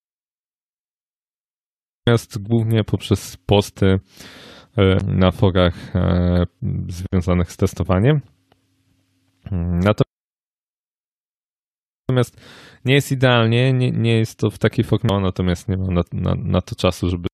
[2.41, 3.99] głównie poprzez posty
[5.07, 6.45] na forach e,
[6.89, 8.21] związanych z testowaniem.
[9.51, 10.07] Natomiast
[12.85, 16.35] nie jest idealnie, nie, nie jest to w takiej formie, natomiast nie mam na, na,
[16.35, 17.29] na to czasu, żeby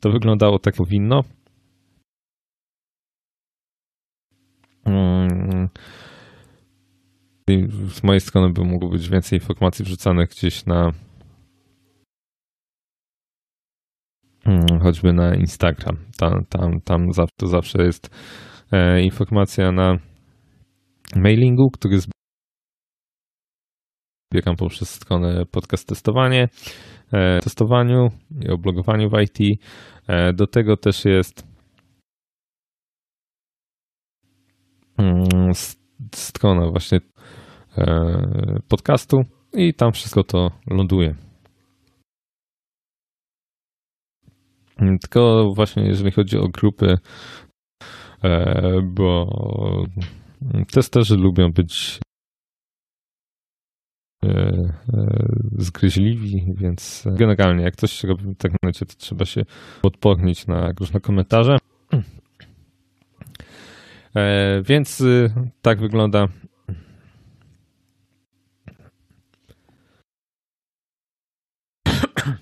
[0.00, 1.24] to wyglądało tak powinno.
[4.84, 5.68] Mm.
[7.88, 10.92] Z mojej strony by mogło być więcej informacji wrzucanych gdzieś na
[14.24, 14.31] Mm,
[14.82, 15.96] choćby na Instagram.
[16.18, 18.10] Tam, tam, tam to zawsze jest
[18.72, 19.98] e, informacja na
[21.16, 21.98] mailingu, który
[24.32, 26.48] zbieram poprzez stronę podcast testowanie,
[27.12, 28.08] e, testowaniu
[28.40, 29.38] i o blogowaniu w IT.
[30.06, 31.46] E, do tego też jest
[34.98, 35.54] mm,
[36.14, 37.00] strona właśnie
[38.68, 41.31] podcastu i tam wszystko to ląduje.
[45.00, 46.98] Tylko właśnie jeżeli chodzi o grupy,
[48.24, 49.26] e, bo
[50.72, 52.00] testerzy lubią być
[54.24, 54.72] e, e,
[55.58, 59.42] zgryźliwi, więc generalnie jak coś się robi w internecie, to trzeba się
[59.82, 61.58] odpornić na różne komentarze.
[64.64, 65.02] Więc
[65.62, 66.28] tak wygląda
[72.26, 72.38] Mm,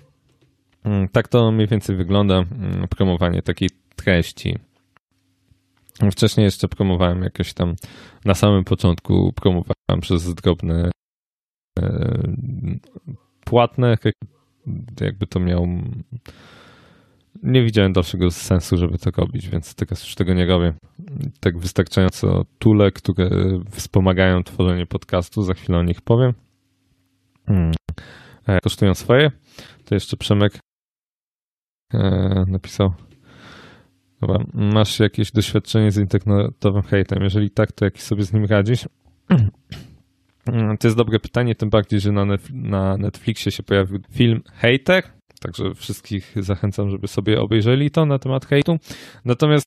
[1.11, 4.57] tak to mniej więcej wygląda mm, promowanie takiej treści.
[6.11, 7.75] Wcześniej jeszcze promowałem jakoś tam
[8.25, 10.91] na samym początku promowałem przez drobne
[11.79, 12.17] e,
[13.45, 13.97] płatne,
[15.01, 15.67] jakby to miał.
[17.43, 20.73] Nie widziałem dalszego sensu, żeby to robić, więc teraz już tego nie robię.
[21.39, 23.29] Tak wystarczająco tule, które
[23.69, 26.33] wspomagają tworzenie podcastu, za chwilę o nich powiem.
[27.45, 27.71] Hmm.
[28.63, 29.31] Kosztują swoje.
[29.85, 30.59] To jeszcze Przemek
[32.47, 32.93] napisał,
[34.21, 37.23] Dobra, masz jakieś doświadczenie z internetowym hejtem?
[37.23, 38.85] Jeżeli tak, to jak sobie z nim radzisz?
[40.79, 42.11] To jest dobre pytanie, tym bardziej, że
[42.51, 45.03] na, Netflixie się pojawił film Hater,
[45.39, 48.77] także wszystkich zachęcam, żeby sobie obejrzeli to na temat hejtu.
[49.25, 49.65] Natomiast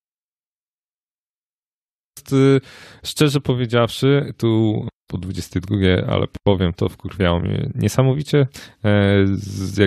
[2.33, 2.61] y,
[3.05, 5.77] szczerze powiedziawszy, tu po 22,
[6.09, 8.47] ale powiem to, wkurwiało mnie niesamowicie.
[8.85, 9.79] E, z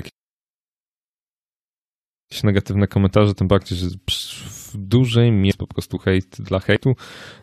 [2.32, 6.96] jakieś negatywne komentarze, tym bardziej, że w dużej mierze po prostu hejt dla hejtu.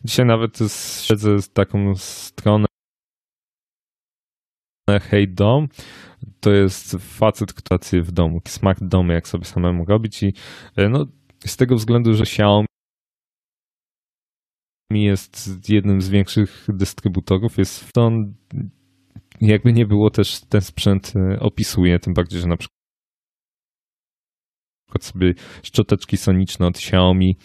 [0.05, 0.59] Dzisiaj nawet
[1.03, 2.67] śledzę taką stronę
[4.89, 5.69] Hate Dom.
[6.41, 10.35] To jest facet, który w domu, smak domu, jak sobie samemu robić i
[10.77, 11.07] e, no,
[11.47, 12.67] z tego względu, że Xiaomi
[14.91, 18.35] jest jednym z większych dystrybutorów, jest on,
[19.41, 22.84] jakby nie było też ten sprzęt e, opisuje, tym bardziej, że na przykład
[25.01, 27.37] sobie szczoteczki soniczne od Xiaomi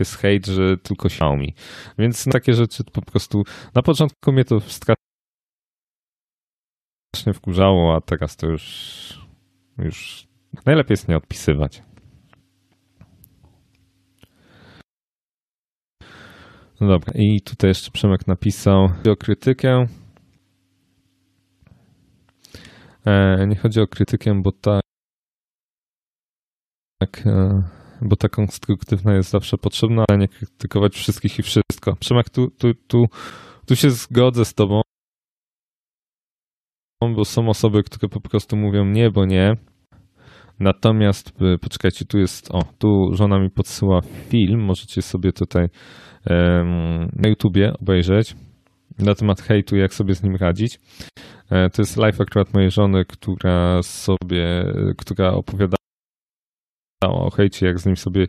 [0.00, 1.54] jest hejt, że tylko Xiaomi.
[1.98, 4.96] Więc takie rzeczy po prostu na początku mnie to strasznie
[7.34, 9.26] wkurzało, a teraz to już
[9.78, 10.26] już
[10.66, 11.82] najlepiej jest nie odpisywać.
[16.80, 19.86] No dobra, i tutaj jeszcze Przemek napisał o krytykę.
[23.06, 24.80] E, nie chodzi o krytykę, bo ta
[26.98, 27.62] tak, e,
[28.02, 31.96] bo ta konstruktywna jest zawsze potrzebna, ale nie krytykować wszystkich i wszystko.
[32.00, 33.04] Przemek, tu, tu, tu,
[33.66, 34.80] tu się zgodzę z tobą,
[37.16, 39.56] bo są osoby, które po prostu mówią nie, bo nie.
[40.60, 45.68] Natomiast, e, poczekajcie, tu jest, o, tu żona mi podsyła film, możecie sobie tutaj
[46.30, 48.36] um, na YouTubie obejrzeć
[48.98, 50.78] na temat hejtu, jak sobie z nim radzić.
[51.50, 55.76] E, to jest live akurat mojej żony, która sobie, która opowiada
[57.04, 58.26] o hejcie, jak z nim sobie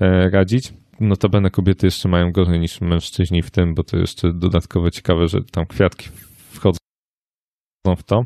[0.00, 0.72] e, radzić.
[1.00, 5.38] Notabene kobiety jeszcze mają gorzej niż mężczyźni w tym, bo to jeszcze dodatkowo ciekawe, że
[5.52, 6.08] tam kwiatki
[6.50, 6.78] wchodzą
[7.96, 8.22] w to.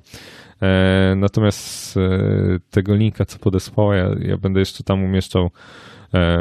[0.62, 2.00] E, natomiast e,
[2.70, 5.50] tego linka, co podesłała, ja, ja będę jeszcze tam umieszczał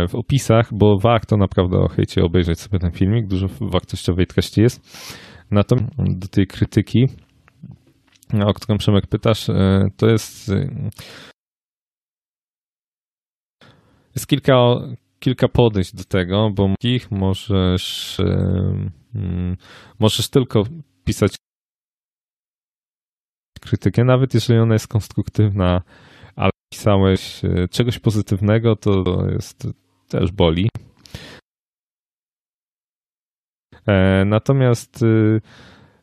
[0.09, 3.27] w opisach, bo warto naprawdę o hejcie obejrzeć sobie ten filmik.
[3.27, 4.81] Dużo wartościowej treści jest.
[5.51, 7.07] Natomiast do tej krytyki,
[8.45, 9.47] o którą Przemek pytasz,
[9.97, 10.51] to jest
[14.15, 14.55] jest kilka,
[15.19, 18.17] kilka podejść do tego, bo ich możesz,
[19.99, 20.63] możesz tylko
[21.03, 21.35] pisać
[23.59, 25.81] krytykę, nawet jeżeli ona jest konstruktywna,
[26.35, 29.67] ale pisałeś e, czegoś pozytywnego, to jest
[30.09, 30.69] też boli.
[33.87, 35.41] E, natomiast y,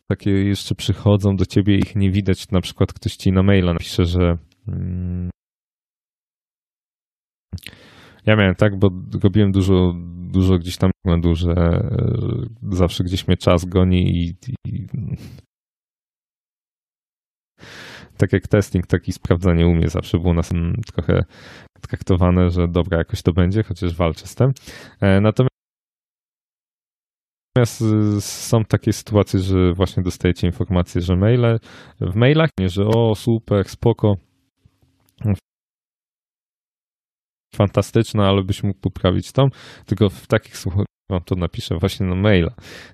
[0.08, 4.04] takie jeszcze przychodzą do ciebie ich nie widać, na przykład ktoś ci na maila napisze,
[4.04, 4.38] że
[4.68, 5.30] mm,
[8.26, 8.90] ja miałem tak, bo
[9.22, 9.94] robiłem dużo,
[10.32, 11.54] dużo gdzieś tam błędu, że
[12.70, 14.36] zawsze gdzieś mnie czas goni i,
[14.66, 14.86] i
[18.16, 20.50] tak jak testing, tak i sprawdzanie u mnie zawsze było nas
[20.94, 21.24] trochę
[21.80, 24.52] traktowane, że dobra, jakoś to będzie, chociaż walczę z tym.
[25.00, 25.50] E, natomiast
[28.20, 31.58] są takie sytuacje, że właśnie dostajecie informację, że maile,
[32.00, 34.16] w mailach, nie, że o super, spoko,
[37.56, 39.48] fantastyczna, ale byś mógł poprawić tą,
[39.86, 42.50] tylko w takich słowach wam to napiszę właśnie na maila.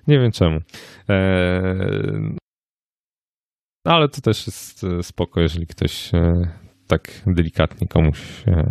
[0.07, 0.59] Nie wiem czemu.
[1.09, 2.37] Eee,
[3.85, 6.33] ale to też jest e, spoko, jeżeli ktoś e,
[6.87, 8.63] tak delikatnie komuś e,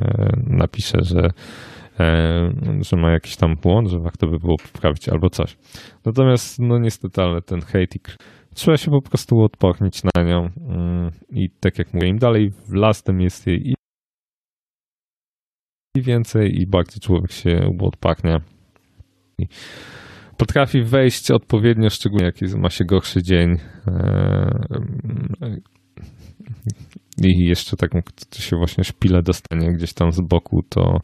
[0.47, 1.31] napisze, że,
[2.81, 5.57] że ma jakiś tam błąd, że warto by było poprawić albo coś.
[6.05, 7.99] Natomiast, no niestety, ale ten hate
[8.55, 12.73] trzeba się po prostu odpornić na nią mm, i tak jak mówię, im dalej w
[12.73, 13.75] las, tym jest jej
[15.97, 18.41] i więcej i bardziej człowiek się uodparnia.
[20.37, 23.57] Potrafi wejść odpowiednio, szczególnie jak ma się gorszy dzień.
[23.87, 25.61] Eee,
[27.19, 31.01] I jeszcze taką, kto się właśnie szpilę dostanie gdzieś tam z boku, to,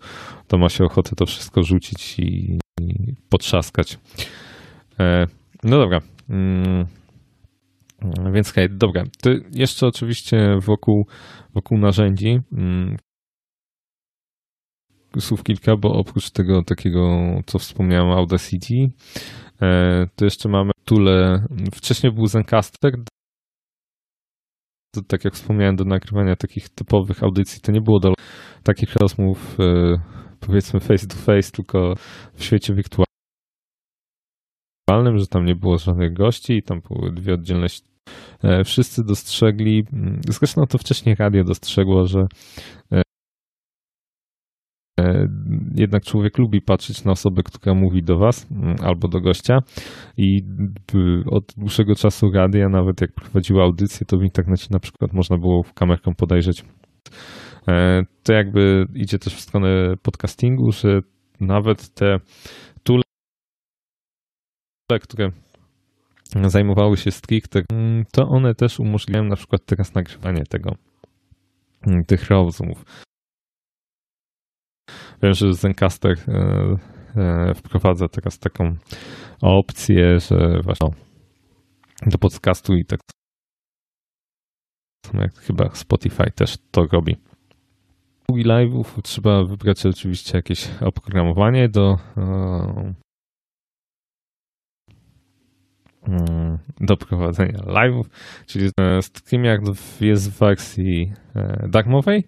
[0.46, 3.98] to ma się ochotę to wszystko rzucić i, i potrzaskać.
[4.98, 5.26] Eee,
[5.64, 6.00] no dobra.
[6.30, 6.86] Mm,
[8.32, 9.04] więc hej, dobra.
[9.22, 11.06] To jeszcze oczywiście wokół,
[11.54, 12.96] wokół narzędzi, mm,
[15.20, 18.90] słów kilka, bo oprócz tego takiego, co wspomniałem, Audacity,
[19.62, 21.46] e, to jeszcze mamy Tule.
[21.74, 22.92] Wcześniej był Zencaster.
[24.94, 28.14] To, tak jak wspomniałem, do nagrywania takich typowych audycji to nie było do
[28.62, 29.98] takich rozmów, e,
[30.40, 31.94] powiedzmy face to face, tylko
[32.34, 33.08] w świecie wirtualnym,
[35.18, 37.66] że tam nie było żadnych gości i tam były dwie oddzielne
[38.42, 39.84] e, Wszyscy dostrzegli,
[40.28, 42.26] zresztą to wcześniej radio dostrzegło, że
[45.74, 49.58] jednak człowiek lubi patrzeć na osobę, która mówi do was mm, albo do gościa
[50.16, 50.42] i
[51.30, 55.64] od dłuższego czasu radia, nawet jak prowadziła audycję, to w internecie na przykład można było
[55.74, 56.64] kamerką podejrzeć.
[57.68, 61.00] E, to jakby idzie też w stronę podcastingu, że
[61.40, 62.16] nawet te
[62.82, 63.02] tule,
[65.02, 65.30] które
[66.44, 70.70] zajmowały się stricte, mm, to one też umożliwiają na przykład teraz nagrywanie tego,
[71.86, 72.84] mm, tych rozmów.
[75.22, 76.76] Wiem, że Zencaster e,
[77.16, 78.76] e, wprowadza teraz taką
[79.42, 80.88] opcję, że właśnie
[82.06, 83.00] do podcastu i tak
[85.14, 87.16] jak chyba Spotify też to robi.
[88.28, 92.94] Długi live'ów trzeba wybrać oczywiście jakieś oprogramowanie do e,
[96.06, 98.04] mm, do prowadzenia live'ów,
[98.46, 99.62] czyli StreamYard
[100.00, 101.12] jest w wersji
[101.68, 102.24] darmowej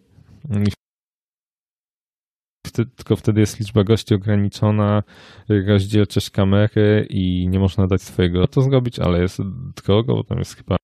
[2.71, 5.03] wtedy, tylko wtedy jest liczba gości ograniczona,
[5.49, 9.41] rozdzielczość kamery i nie można dać swojego to zrobić, ale jest
[9.85, 10.77] drogo, bo tam jest chyba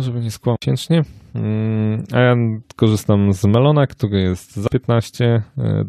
[0.00, 1.02] żeby nie skłamać miesięcznie.
[1.34, 2.36] Mm, a ja
[2.76, 5.84] korzystam z Melona, który jest za 15 e,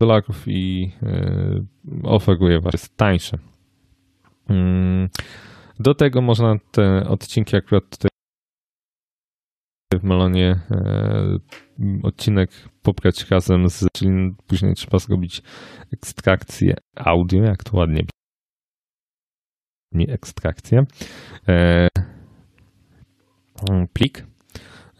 [0.00, 1.64] dolarów i e,
[2.02, 3.38] oferuje właśnie tańsze.
[4.48, 5.08] Mm,
[5.78, 8.10] do tego można te odcinki akurat tutaj
[9.98, 11.38] w Melonie e,
[12.02, 12.50] odcinek
[12.82, 15.42] pobrać razem z, czyli później trzeba zrobić
[15.92, 18.02] ekstrakcję audio, jak to ładnie
[19.94, 20.84] mi ekstrakcję.
[21.48, 21.88] E,
[23.92, 24.26] plik.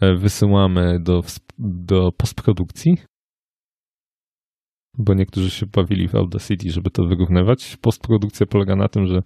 [0.01, 1.22] E, wysyłamy do,
[1.59, 2.99] do postprodukcji,
[5.01, 7.76] bo niektórzy się bawili w Audacity, żeby to wyrównywać.
[7.76, 9.22] Postprodukcja polega na tym, że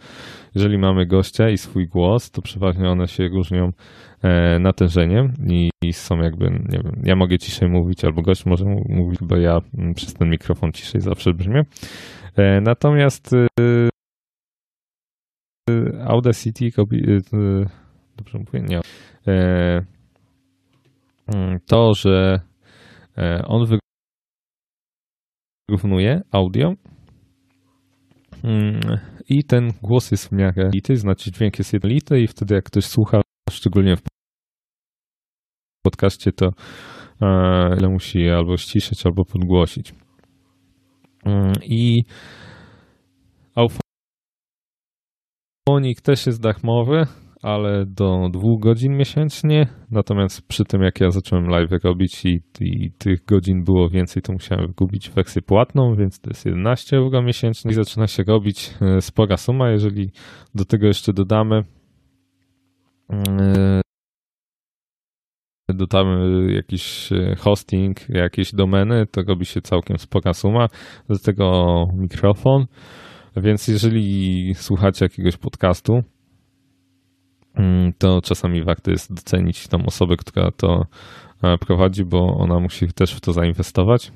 [0.55, 3.73] jeżeli mamy gościa i swój głos, to przeważnie one się różnią
[4.23, 9.21] e, natężeniem i są jakby, nie wiem, ja mogę ciszej mówić, albo gość może mówić,
[9.23, 11.63] bo ja mm, przez ten mikrofon ciszej zawsze brzmię.
[12.37, 13.89] E, natomiast e,
[16.07, 16.71] Audacity,
[18.17, 18.81] dobrze mówię, nie.
[21.27, 22.41] Mm, to, że
[23.47, 23.67] on
[25.69, 26.75] wyrównuje audio
[28.45, 28.81] mm,
[29.29, 32.85] i ten głos jest w miarę jednolity, znaczy dźwięk jest jednolity i wtedy jak ktoś
[32.85, 34.03] słucha, szczególnie w
[35.83, 36.47] podcaście, to
[37.21, 39.95] e, ile musi albo ściszyć, albo podgłosić.
[41.25, 42.05] Mm, I
[45.69, 47.07] Aufonik też jest darmowy,
[47.45, 49.67] ale do dwóch godzin miesięcznie.
[49.91, 54.33] Natomiast przy tym, jak ja zacząłem live robić i, i tych godzin było więcej, to
[54.33, 59.01] musiałem kupić wersję płatną, więc to jest 11 euro miesięcznie i zaczyna się robić e,
[59.01, 59.71] spora suma.
[59.71, 60.11] Jeżeli
[60.55, 61.63] do tego jeszcze dodamy
[63.13, 63.81] e,
[65.69, 70.67] dodamy jakiś e, hosting, jakieś domeny, to robi się całkiem spora suma.
[71.09, 72.67] Do tego mikrofon.
[73.37, 76.03] Więc jeżeli słuchacie jakiegoś podcastu,
[77.99, 80.87] to czasami warto jest docenić tą osobę, która to
[81.43, 84.13] e, prowadzi, bo ona musi też w to zainwestować.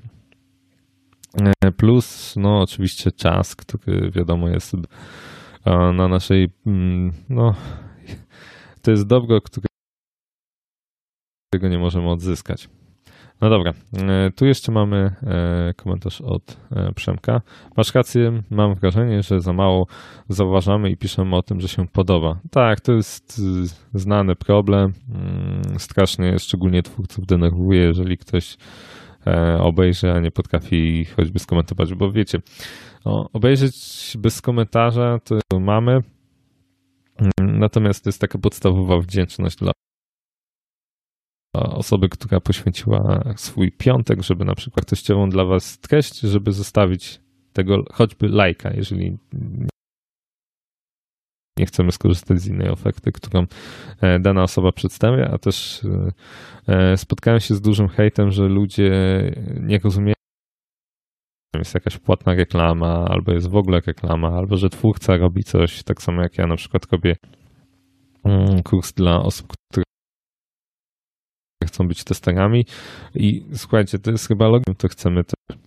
[1.65, 4.81] E, plus, no oczywiście czas, który wiadomo jest e,
[5.93, 7.55] na naszej, mm, no
[8.83, 9.69] to jest dobro, którego
[11.69, 12.69] nie możemy odzyskać.
[13.41, 17.41] No dobra, e, tu jeszcze mamy e, komentarz od e, Przemka.
[17.77, 19.87] Masz rację, mam wrażenie, że za mało
[20.29, 22.41] zauważamy i piszemy o tym, że się podoba.
[22.51, 23.43] Tak, to jest
[23.95, 24.93] znany problem.
[25.15, 28.57] Mm, strasznie, szczególnie twórców denerwuje, jeżeli ktoś
[29.61, 32.39] obejrzy, a nie potrafi choćby skomentować, bo wiecie,
[33.33, 33.77] obejrzeć
[34.19, 39.73] bez komentarza to mamy, mm, natomiast to jest taka podstawowa wdzięczność dla
[41.55, 47.21] osoby, która poświęciła swój piątek, żeby na przykład treściową dla Was treść, żeby zostawić
[47.53, 49.19] tego choćby lajka, jeżeli
[51.59, 53.47] nie chcemy skorzystać z innej oferty, którą
[54.01, 56.13] e, dana osoba przedstawia, a też e,
[56.75, 58.91] e, spotkałem się z dużym hejtem, że ludzie
[59.61, 60.15] nie rozumieją,
[61.55, 66.03] jest jakaś płatna reklama, albo jest w ogóle reklama, albo że twórca robi coś, tak
[66.03, 67.17] samo jak ja na przykład robię
[68.25, 69.85] mm, kurs dla osób, które
[71.79, 72.67] chcą być testerami
[73.15, 75.59] i słuchajcie, to jest chyba logiem, to chcemy też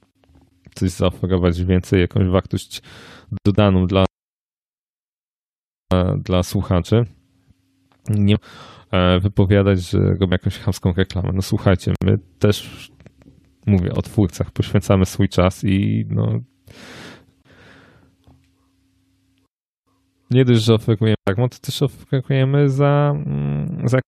[0.75, 2.81] coś zaoferować więcej, jakąś wartość
[3.45, 4.05] dodaną dla,
[6.17, 7.05] dla słuchaczy.
[8.09, 8.35] Nie
[8.91, 11.29] e, wypowiadać, że robię jakąś chamską reklamę.
[11.33, 12.91] No słuchajcie, my też
[13.67, 16.39] mówię o twórcach, poświęcamy swój czas i no
[20.31, 23.99] nie dość, że oferujemy darmo, to też oferujemy za, mm, za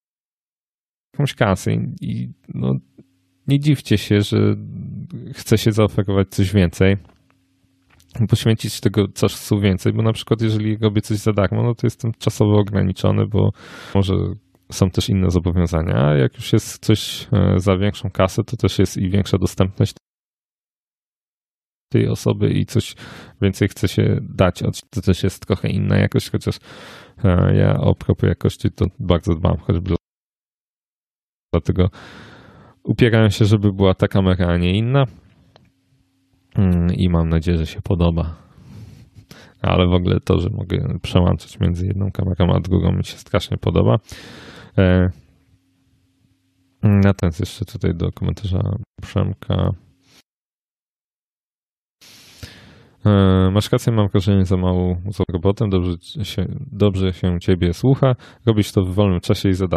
[1.13, 2.75] jakąś kasę i no,
[3.47, 4.37] nie dziwcie się, że
[5.33, 6.97] chce się zaoferować coś więcej,
[8.29, 12.11] poświęcić tego czasu więcej, bo na przykład jeżeli robię coś za darmo, no to jestem
[12.19, 13.51] czasowo ograniczony, bo
[13.95, 14.13] może
[14.71, 18.79] są też inne zobowiązania, a jak już jest coś e, za większą kasę, to też
[18.79, 19.93] jest i większa dostępność
[21.89, 22.95] tej osoby i coś
[23.41, 24.63] więcej chce się dać.
[24.89, 26.59] To też jest trochę inna jakość, chociaż
[27.23, 29.95] e, ja o propos jakości to bardzo dbam, choćby
[31.53, 31.89] dlatego
[32.83, 35.05] upierałem się, żeby była ta kamera, a nie inna
[36.55, 38.35] mm, i mam nadzieję, że się podoba.
[39.61, 43.57] Ale w ogóle to, że mogę przełączać między jedną kamerą a drugą mi się strasznie
[43.57, 43.99] podoba.
[44.77, 45.09] E,
[46.83, 49.71] natomiast jeszcze tutaj do komentarza Przemka.
[53.05, 58.15] E, masz rację, mam wrażenie za mało z robotem, dobrze się, dobrze się ciebie słucha,
[58.45, 59.67] robisz to w wolnym czasie i za.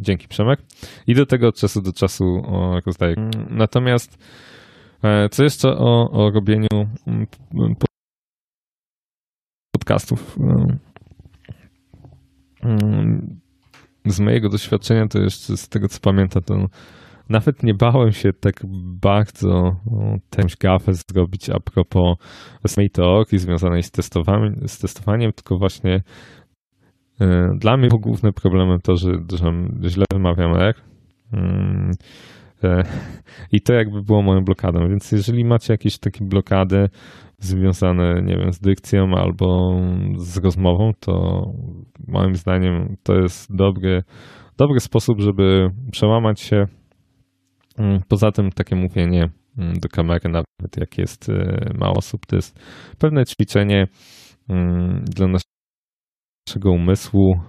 [0.00, 0.60] Dzięki Przemek.
[1.06, 2.24] I do tego od czasu do czasu
[2.86, 3.14] rozdaję.
[3.50, 4.18] Natomiast
[5.02, 6.68] e, co jeszcze o, o robieniu
[9.72, 10.36] podcastów?
[12.64, 13.40] Mm,
[14.06, 16.66] z mojego doświadczenia, to jeszcze z tego co pamiętam, to
[17.28, 18.54] nawet nie bałem się tak
[19.00, 19.76] bardzo
[20.30, 22.18] tęś gafę zrobić a propos
[22.66, 26.02] samej teorii związanej z testowaniem, z testowaniem, tylko właśnie e,
[27.58, 29.52] dla mnie głównym problemem to, że, że
[29.88, 30.74] źle wymawiam R.
[31.32, 31.90] Mm,
[32.64, 32.82] e,
[33.52, 34.88] I to jakby było moją blokadą.
[34.88, 36.88] Więc jeżeli macie jakieś takie blokady
[37.38, 39.80] związane, nie wiem, z dykcją albo
[40.16, 41.42] z rozmową, to
[42.08, 44.02] moim zdaniem to jest dobry,
[44.58, 46.66] dobry sposób, żeby przełamać się
[47.78, 51.34] Mm, poza tym takie mówienie mm, do kamery, nawet jak jest y,
[51.78, 52.58] mało osób, to jest
[52.98, 53.86] pewne ćwiczenie
[55.04, 55.53] dla naszego
[56.64, 57.40] umysłu,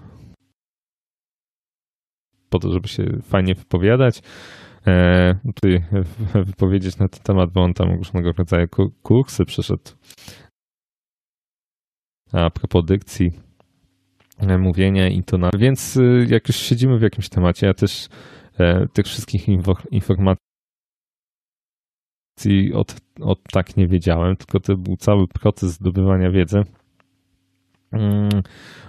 [2.49, 4.21] po to, żeby się fajnie wypowiadać.
[4.87, 5.83] E, tutaj
[6.51, 8.67] wypowiedzieć na ten temat, bo on tam różnego rodzaju
[9.03, 9.91] kursy przeszedł.
[12.33, 13.31] A propos dykcji,
[14.37, 15.49] e, mówienia i to na.
[15.57, 18.09] Więc y, jak już siedzimy w jakimś temacie, ja też
[18.59, 19.47] E, tych wszystkich
[19.91, 20.37] informacji
[22.73, 26.61] od, od tak nie wiedziałem, tylko to był cały proces zdobywania wiedzy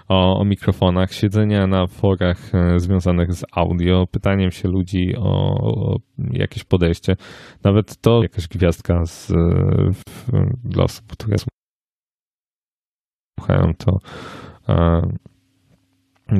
[0.09, 5.97] o, o mikrofonach, siedzenia na forach e, związanych z audio, pytaniem się ludzi o, o
[6.33, 7.17] jakieś podejście.
[7.65, 9.33] Nawet to jakaś gwiazdka z,
[9.95, 10.05] w,
[10.65, 11.37] dla osób, które
[13.39, 13.99] słuchają, to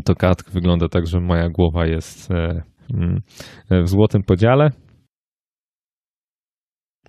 [0.05, 2.63] to kartka wygląda tak, że moja głowa jest e,
[2.95, 3.23] Mm,
[3.71, 4.71] w złotym podziale.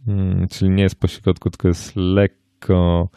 [0.07, 3.09] Mm, czyli nie jest po środku, tylko jest lekko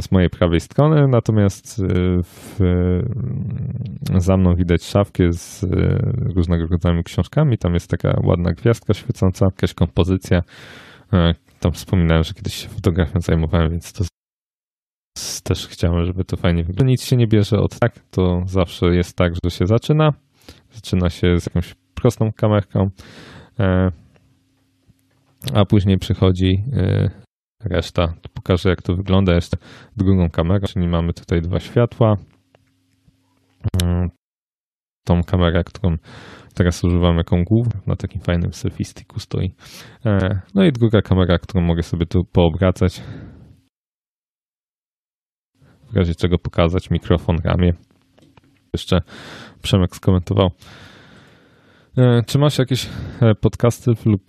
[0.00, 1.82] z mojej prawej strony, natomiast y,
[2.22, 5.68] w, mm, za mną widać szafkę z y,
[6.36, 7.58] różnego rodzaju książkami.
[7.58, 10.42] Tam jest taka ładna gwiazdka świecąca, jakaś kompozycja.
[11.12, 14.04] E, tam wspominałem, że kiedyś się fotografią zajmowałem, więc to
[15.44, 16.90] też chciałem, żeby to fajnie wyglądało.
[16.90, 20.12] Nic się nie bierze od tak, to zawsze jest tak, że się zaczyna,
[20.74, 22.90] Zaczyna się z jakąś prostą kamerką,
[23.60, 23.90] e,
[25.54, 27.10] a później przychodzi e,
[27.64, 28.14] reszta.
[28.34, 29.56] Pokażę, jak to wygląda jeszcze
[29.96, 32.16] drugą kamerą, czyli mamy tutaj dwa światła.
[33.82, 34.10] Mm,
[35.04, 35.96] tą kamerę, którą
[36.54, 38.84] teraz używam jako główną, na takim fajnym selfie
[39.18, 39.54] stoi.
[40.06, 43.02] E, no i druga kamera, którą mogę sobie tu poobracać.
[45.92, 47.72] W razie czego pokazać mikrofon, ramię.
[48.72, 49.00] Jeszcze
[49.62, 50.50] Przemek skomentował.
[51.98, 52.86] E, czy masz jakieś
[53.20, 54.22] e, podcasty lub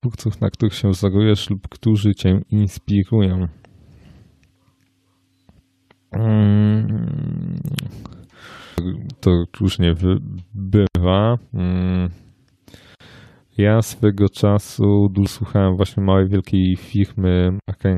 [0.00, 3.48] twórców, na których się wzorujesz lub którzy cię inspirują?
[6.12, 7.60] Mm,
[9.20, 9.94] to różnie
[10.54, 11.38] bywa.
[11.54, 12.10] Mm,
[13.58, 17.88] ja swego czasu słuchałem właśnie małej, wielkiej firmy Marka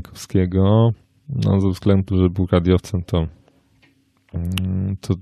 [1.29, 3.27] No, ze względu, że był radiowcem, to,
[4.35, 5.15] mm, to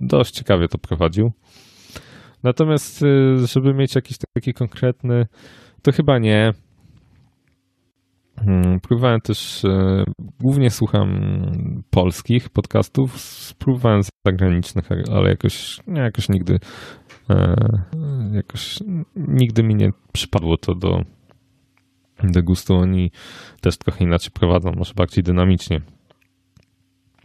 [0.00, 1.32] dość ciekawie to prowadził.
[2.44, 5.26] Natomiast, y, żeby mieć jakiś taki konkretny,
[5.82, 6.52] to chyba nie.
[8.36, 10.04] Hmm, próbowałem też, y,
[10.40, 11.20] głównie słucham
[11.90, 16.58] polskich podcastów, spróbowałem zagranicznych, ale jakoś, jakoś nigdy,
[17.30, 17.56] e,
[18.32, 18.78] jakoś
[19.16, 21.04] nigdy mi nie przypadło to do,
[22.22, 22.74] do gustu.
[22.74, 23.10] Oni
[23.60, 25.80] też trochę inaczej prowadzą, może bardziej dynamicznie.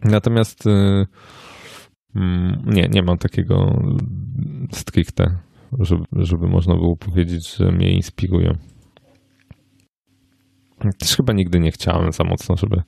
[0.04, 1.06] Natomiast y,
[2.66, 3.82] nie, nie mam takiego
[4.72, 5.38] stricte,
[5.78, 8.52] żeby, żeby można było powiedzieć, że mnie inspirują.
[10.98, 12.82] Też chyba nigdy nie chciałem za mocno, żeby,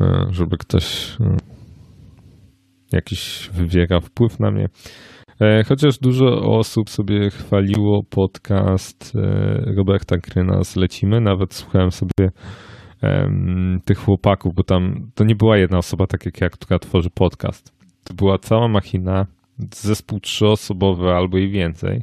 [0.00, 1.36] e, żeby ktoś e,
[2.92, 4.68] jakiś wywiera wpływ na mnie.
[5.68, 6.26] Chociaż dużo
[6.58, 9.12] osób sobie chwaliło podcast
[9.76, 12.30] Roberta Kryna z Lecimy, nawet słuchałem sobie
[13.84, 17.83] tych chłopaków, bo tam to nie była jedna osoba, tak jak ja, która tworzy podcast.
[18.04, 19.26] To była cała machina,
[19.74, 22.02] zespół trzyosobowy albo i więcej,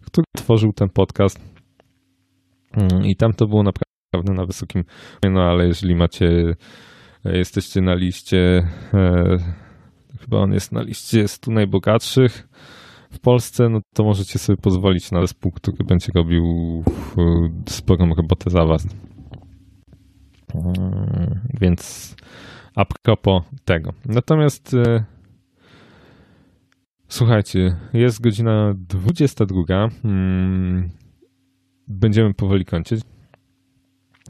[0.00, 1.40] który tworzył ten podcast.
[2.72, 4.84] Mm, I tam to było naprawdę na wysokim.
[5.30, 6.56] No ale jeżeli macie,
[7.24, 9.38] e, jesteście na liście, e,
[10.20, 12.48] chyba on jest na liście 100 najbogatszych
[13.10, 16.44] w Polsce, no to możecie sobie pozwolić na zespół, który będzie robił
[17.68, 18.86] sporą robotę za was.
[20.54, 22.14] Mm, więc
[22.74, 23.92] a propos tego.
[24.06, 25.04] Natomiast e,
[27.12, 29.88] słuchajcie, jest godzina 22.
[30.04, 30.90] Mm,
[31.88, 33.00] będziemy powoli kończyć.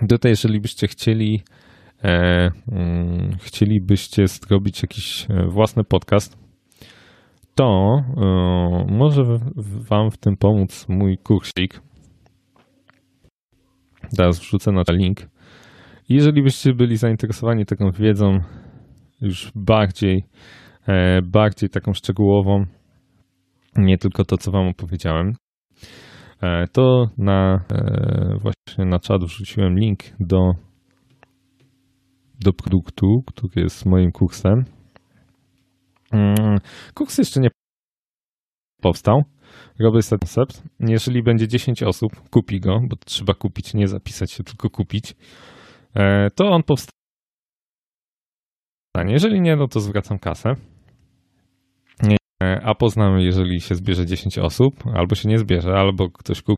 [0.08, 1.42] Tutaj, jeżeli byście chcieli,
[2.04, 6.38] e, mm, chcielibyście zrobić jakiś e, własny podcast,
[7.54, 9.22] to e, może
[9.88, 11.80] Wam w tym pomóc mój kursik.
[14.16, 15.18] Teraz wrzucę na link.
[16.08, 18.40] Jeżeli byście byli zainteresowani taką wiedzą
[19.20, 20.24] już bardziej,
[21.22, 22.66] bardziej taką szczegółową,
[23.76, 25.34] nie tylko to, co wam opowiedziałem,
[26.40, 30.54] e, to na e, właśnie na czat wrzuciłem link do,
[32.40, 34.64] do produktu, który jest moim kursem.
[36.12, 36.58] Mm,
[36.94, 37.48] kurs jeszcze nie
[38.80, 39.24] powstał.
[39.78, 40.62] Robię concept.
[40.80, 45.14] Jeżeli będzie 10 osób, kupi go, bo trzeba kupić, nie zapisać się, tylko kupić
[45.96, 46.92] E, to on powstanie.
[49.06, 50.54] Jeżeli nie, no to zwracam kasę.
[52.42, 56.56] E, a poznamy, jeżeli się zbierze 10 osób, albo się nie zbierze, albo ktoś kupi,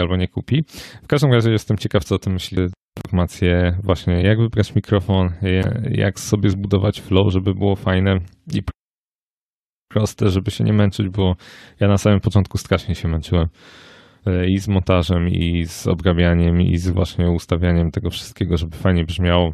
[0.00, 0.64] albo nie kupi.
[1.02, 2.58] W każdym razie jestem ciekaw, co o tym myśli.
[3.06, 5.32] Informacje właśnie, jak wybrać mikrofon,
[5.90, 8.20] jak sobie zbudować flow, żeby było fajne
[8.54, 8.62] i
[9.92, 11.36] proste, żeby się nie męczyć, bo
[11.80, 13.48] ja na samym początku strasznie się męczyłem.
[14.26, 19.04] E, i z montażem, i z obrabianiem, i z właśnie ustawianiem tego wszystkiego, żeby fajnie
[19.04, 19.52] brzmiało.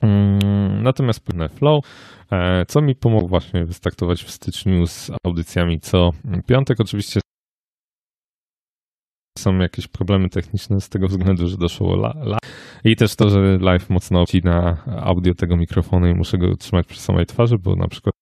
[0.00, 1.84] Mm, natomiast płynne flow,
[2.32, 6.10] e, co mi pomogło właśnie wystartować w styczniu z audycjami co
[6.46, 6.80] piątek.
[6.80, 7.20] Oczywiście
[9.38, 12.38] są jakieś problemy techniczne z tego względu, że doszło la,
[12.84, 17.00] i też to, że live mocno na audio tego mikrofonu i muszę go trzymać przy
[17.00, 18.14] samej twarzy, bo na przykład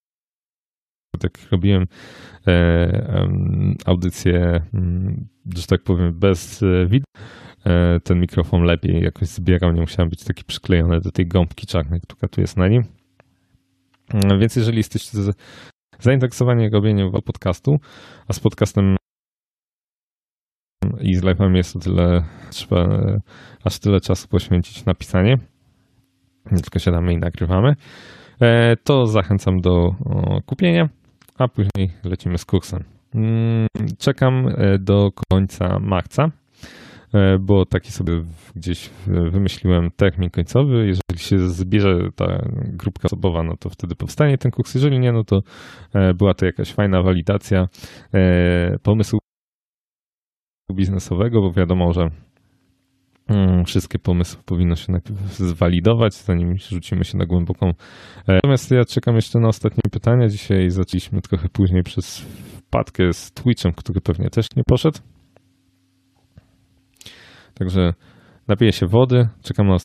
[1.22, 1.86] jak robiłem
[2.46, 3.28] e,
[3.86, 7.04] audycję, mm, że tak powiem, bez e, wideo,
[8.04, 12.28] ten mikrofon lepiej jakoś zbierał, nie musiałem być taki przyklejony do tej gąbki czarnej, która
[12.28, 12.84] tu jest na nim.
[14.14, 15.18] Mm, więc jeżeli jesteście
[15.98, 17.80] zainteresowani robieniem podcastu,
[18.28, 18.96] a z podcastem
[21.00, 22.88] i z live'em jest o tyle, trzeba
[23.64, 25.38] aż tyle czasu poświęcić na pisanie,
[26.52, 27.76] nie tylko siadamy i nagrywamy,
[28.84, 29.94] to zachęcam do
[30.46, 30.88] kupienia
[31.38, 32.84] a później lecimy z kursem.
[33.14, 33.66] Mm,
[33.98, 36.30] czekam e, do końca marca, e,
[37.40, 38.22] bo taki sobie
[38.56, 40.86] gdzieś wymyśliłem termin końcowy.
[40.86, 44.74] Jeżeli się zbierze ta grupka osobowa, no to wtedy powstanie ten kurs.
[44.74, 45.42] Jeżeli nie, no to
[45.94, 47.68] e, była to jakaś fajna walidacja
[48.82, 49.18] pomysłu
[50.72, 52.10] biznesowego, bo wiadomo, że
[53.28, 57.68] Mm, wszystkie pomysły powinno się najpierw zwalidować, zanim rzucimy się na głęboką.
[57.68, 57.74] E,
[58.34, 60.28] natomiast ja czekam jeszcze na ostatnie pytania.
[60.28, 64.98] Dzisiaj zaczęliśmy trochę później przez wpadkę z Twitchem, który pewnie też nie poszedł.
[67.58, 67.94] Także
[68.48, 69.76] napiję się wody, czekam na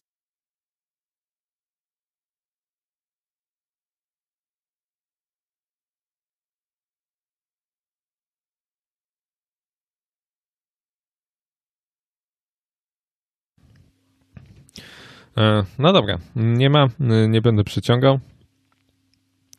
[15.38, 16.88] E, no dobra, nie ma,
[17.30, 18.20] nie będę przyciągał.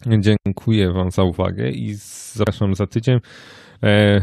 [0.07, 1.95] Dziękuję Wam za uwagę i
[2.33, 3.19] zapraszam za tydzień.
[3.83, 4.21] E,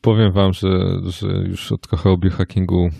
[0.00, 0.68] powiem Wam, że,
[1.06, 2.90] że już trochę o biohackingu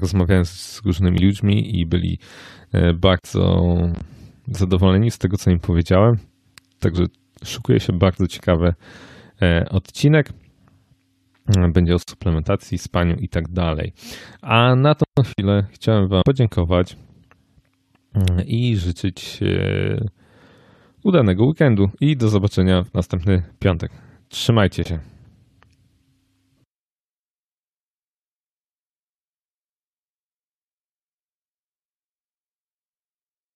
[0.00, 2.18] rozmawiałem z różnymi ludźmi i byli
[2.72, 3.76] e, bardzo
[4.46, 6.16] zadowoleni z tego, co im powiedziałem.
[6.78, 7.04] Także
[7.44, 8.74] szukuje się bardzo ciekawy
[9.70, 10.32] odcinek
[11.72, 13.92] będzie o suplementacji, spaniu i tak dalej.
[14.42, 16.96] A na tą chwilę chciałem Wam podziękować
[18.14, 19.40] mm, i życzyć
[21.04, 23.92] udanego weekendu i do zobaczenia w następny piątek.
[24.28, 24.98] Trzymajcie się.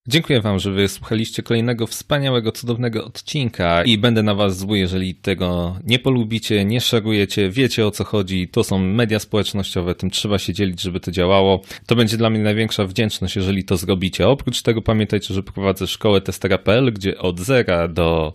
[0.09, 5.77] Dziękuję Wam, że wysłuchaliście kolejnego wspaniałego, cudownego odcinka i będę na Was zły, jeżeli tego
[5.85, 8.49] nie polubicie, nie szerujecie, wiecie o co chodzi.
[8.49, 11.63] To są media społecznościowe, tym trzeba się dzielić, żeby to działało.
[11.87, 14.29] To będzie dla mnie największa wdzięczność, jeżeli to zrobicie.
[14.29, 18.35] Oprócz tego pamiętajcie, że prowadzę szkołę testera.pl, gdzie od zera do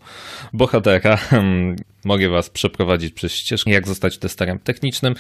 [0.54, 5.16] bohatera hmm, mogę Was przeprowadzić przez ścieżkę, jak zostać testerem technicznym.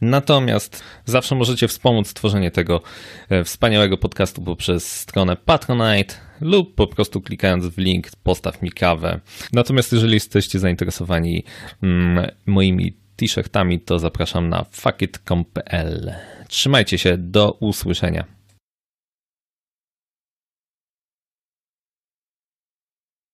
[0.00, 2.82] Natomiast zawsze możecie wspomóc tworzenie tego
[3.28, 5.36] e, wspaniałego podcastu poprzez stronę
[5.88, 9.20] Patronite lub po prostu klikając w link postaw mi kawę.
[9.52, 11.44] Natomiast jeżeli jesteście zainteresowani
[11.82, 16.14] mm, moimi t-shirtami, to zapraszam na fuckit.com.pl.
[16.48, 18.37] Trzymajcie się, do usłyszenia.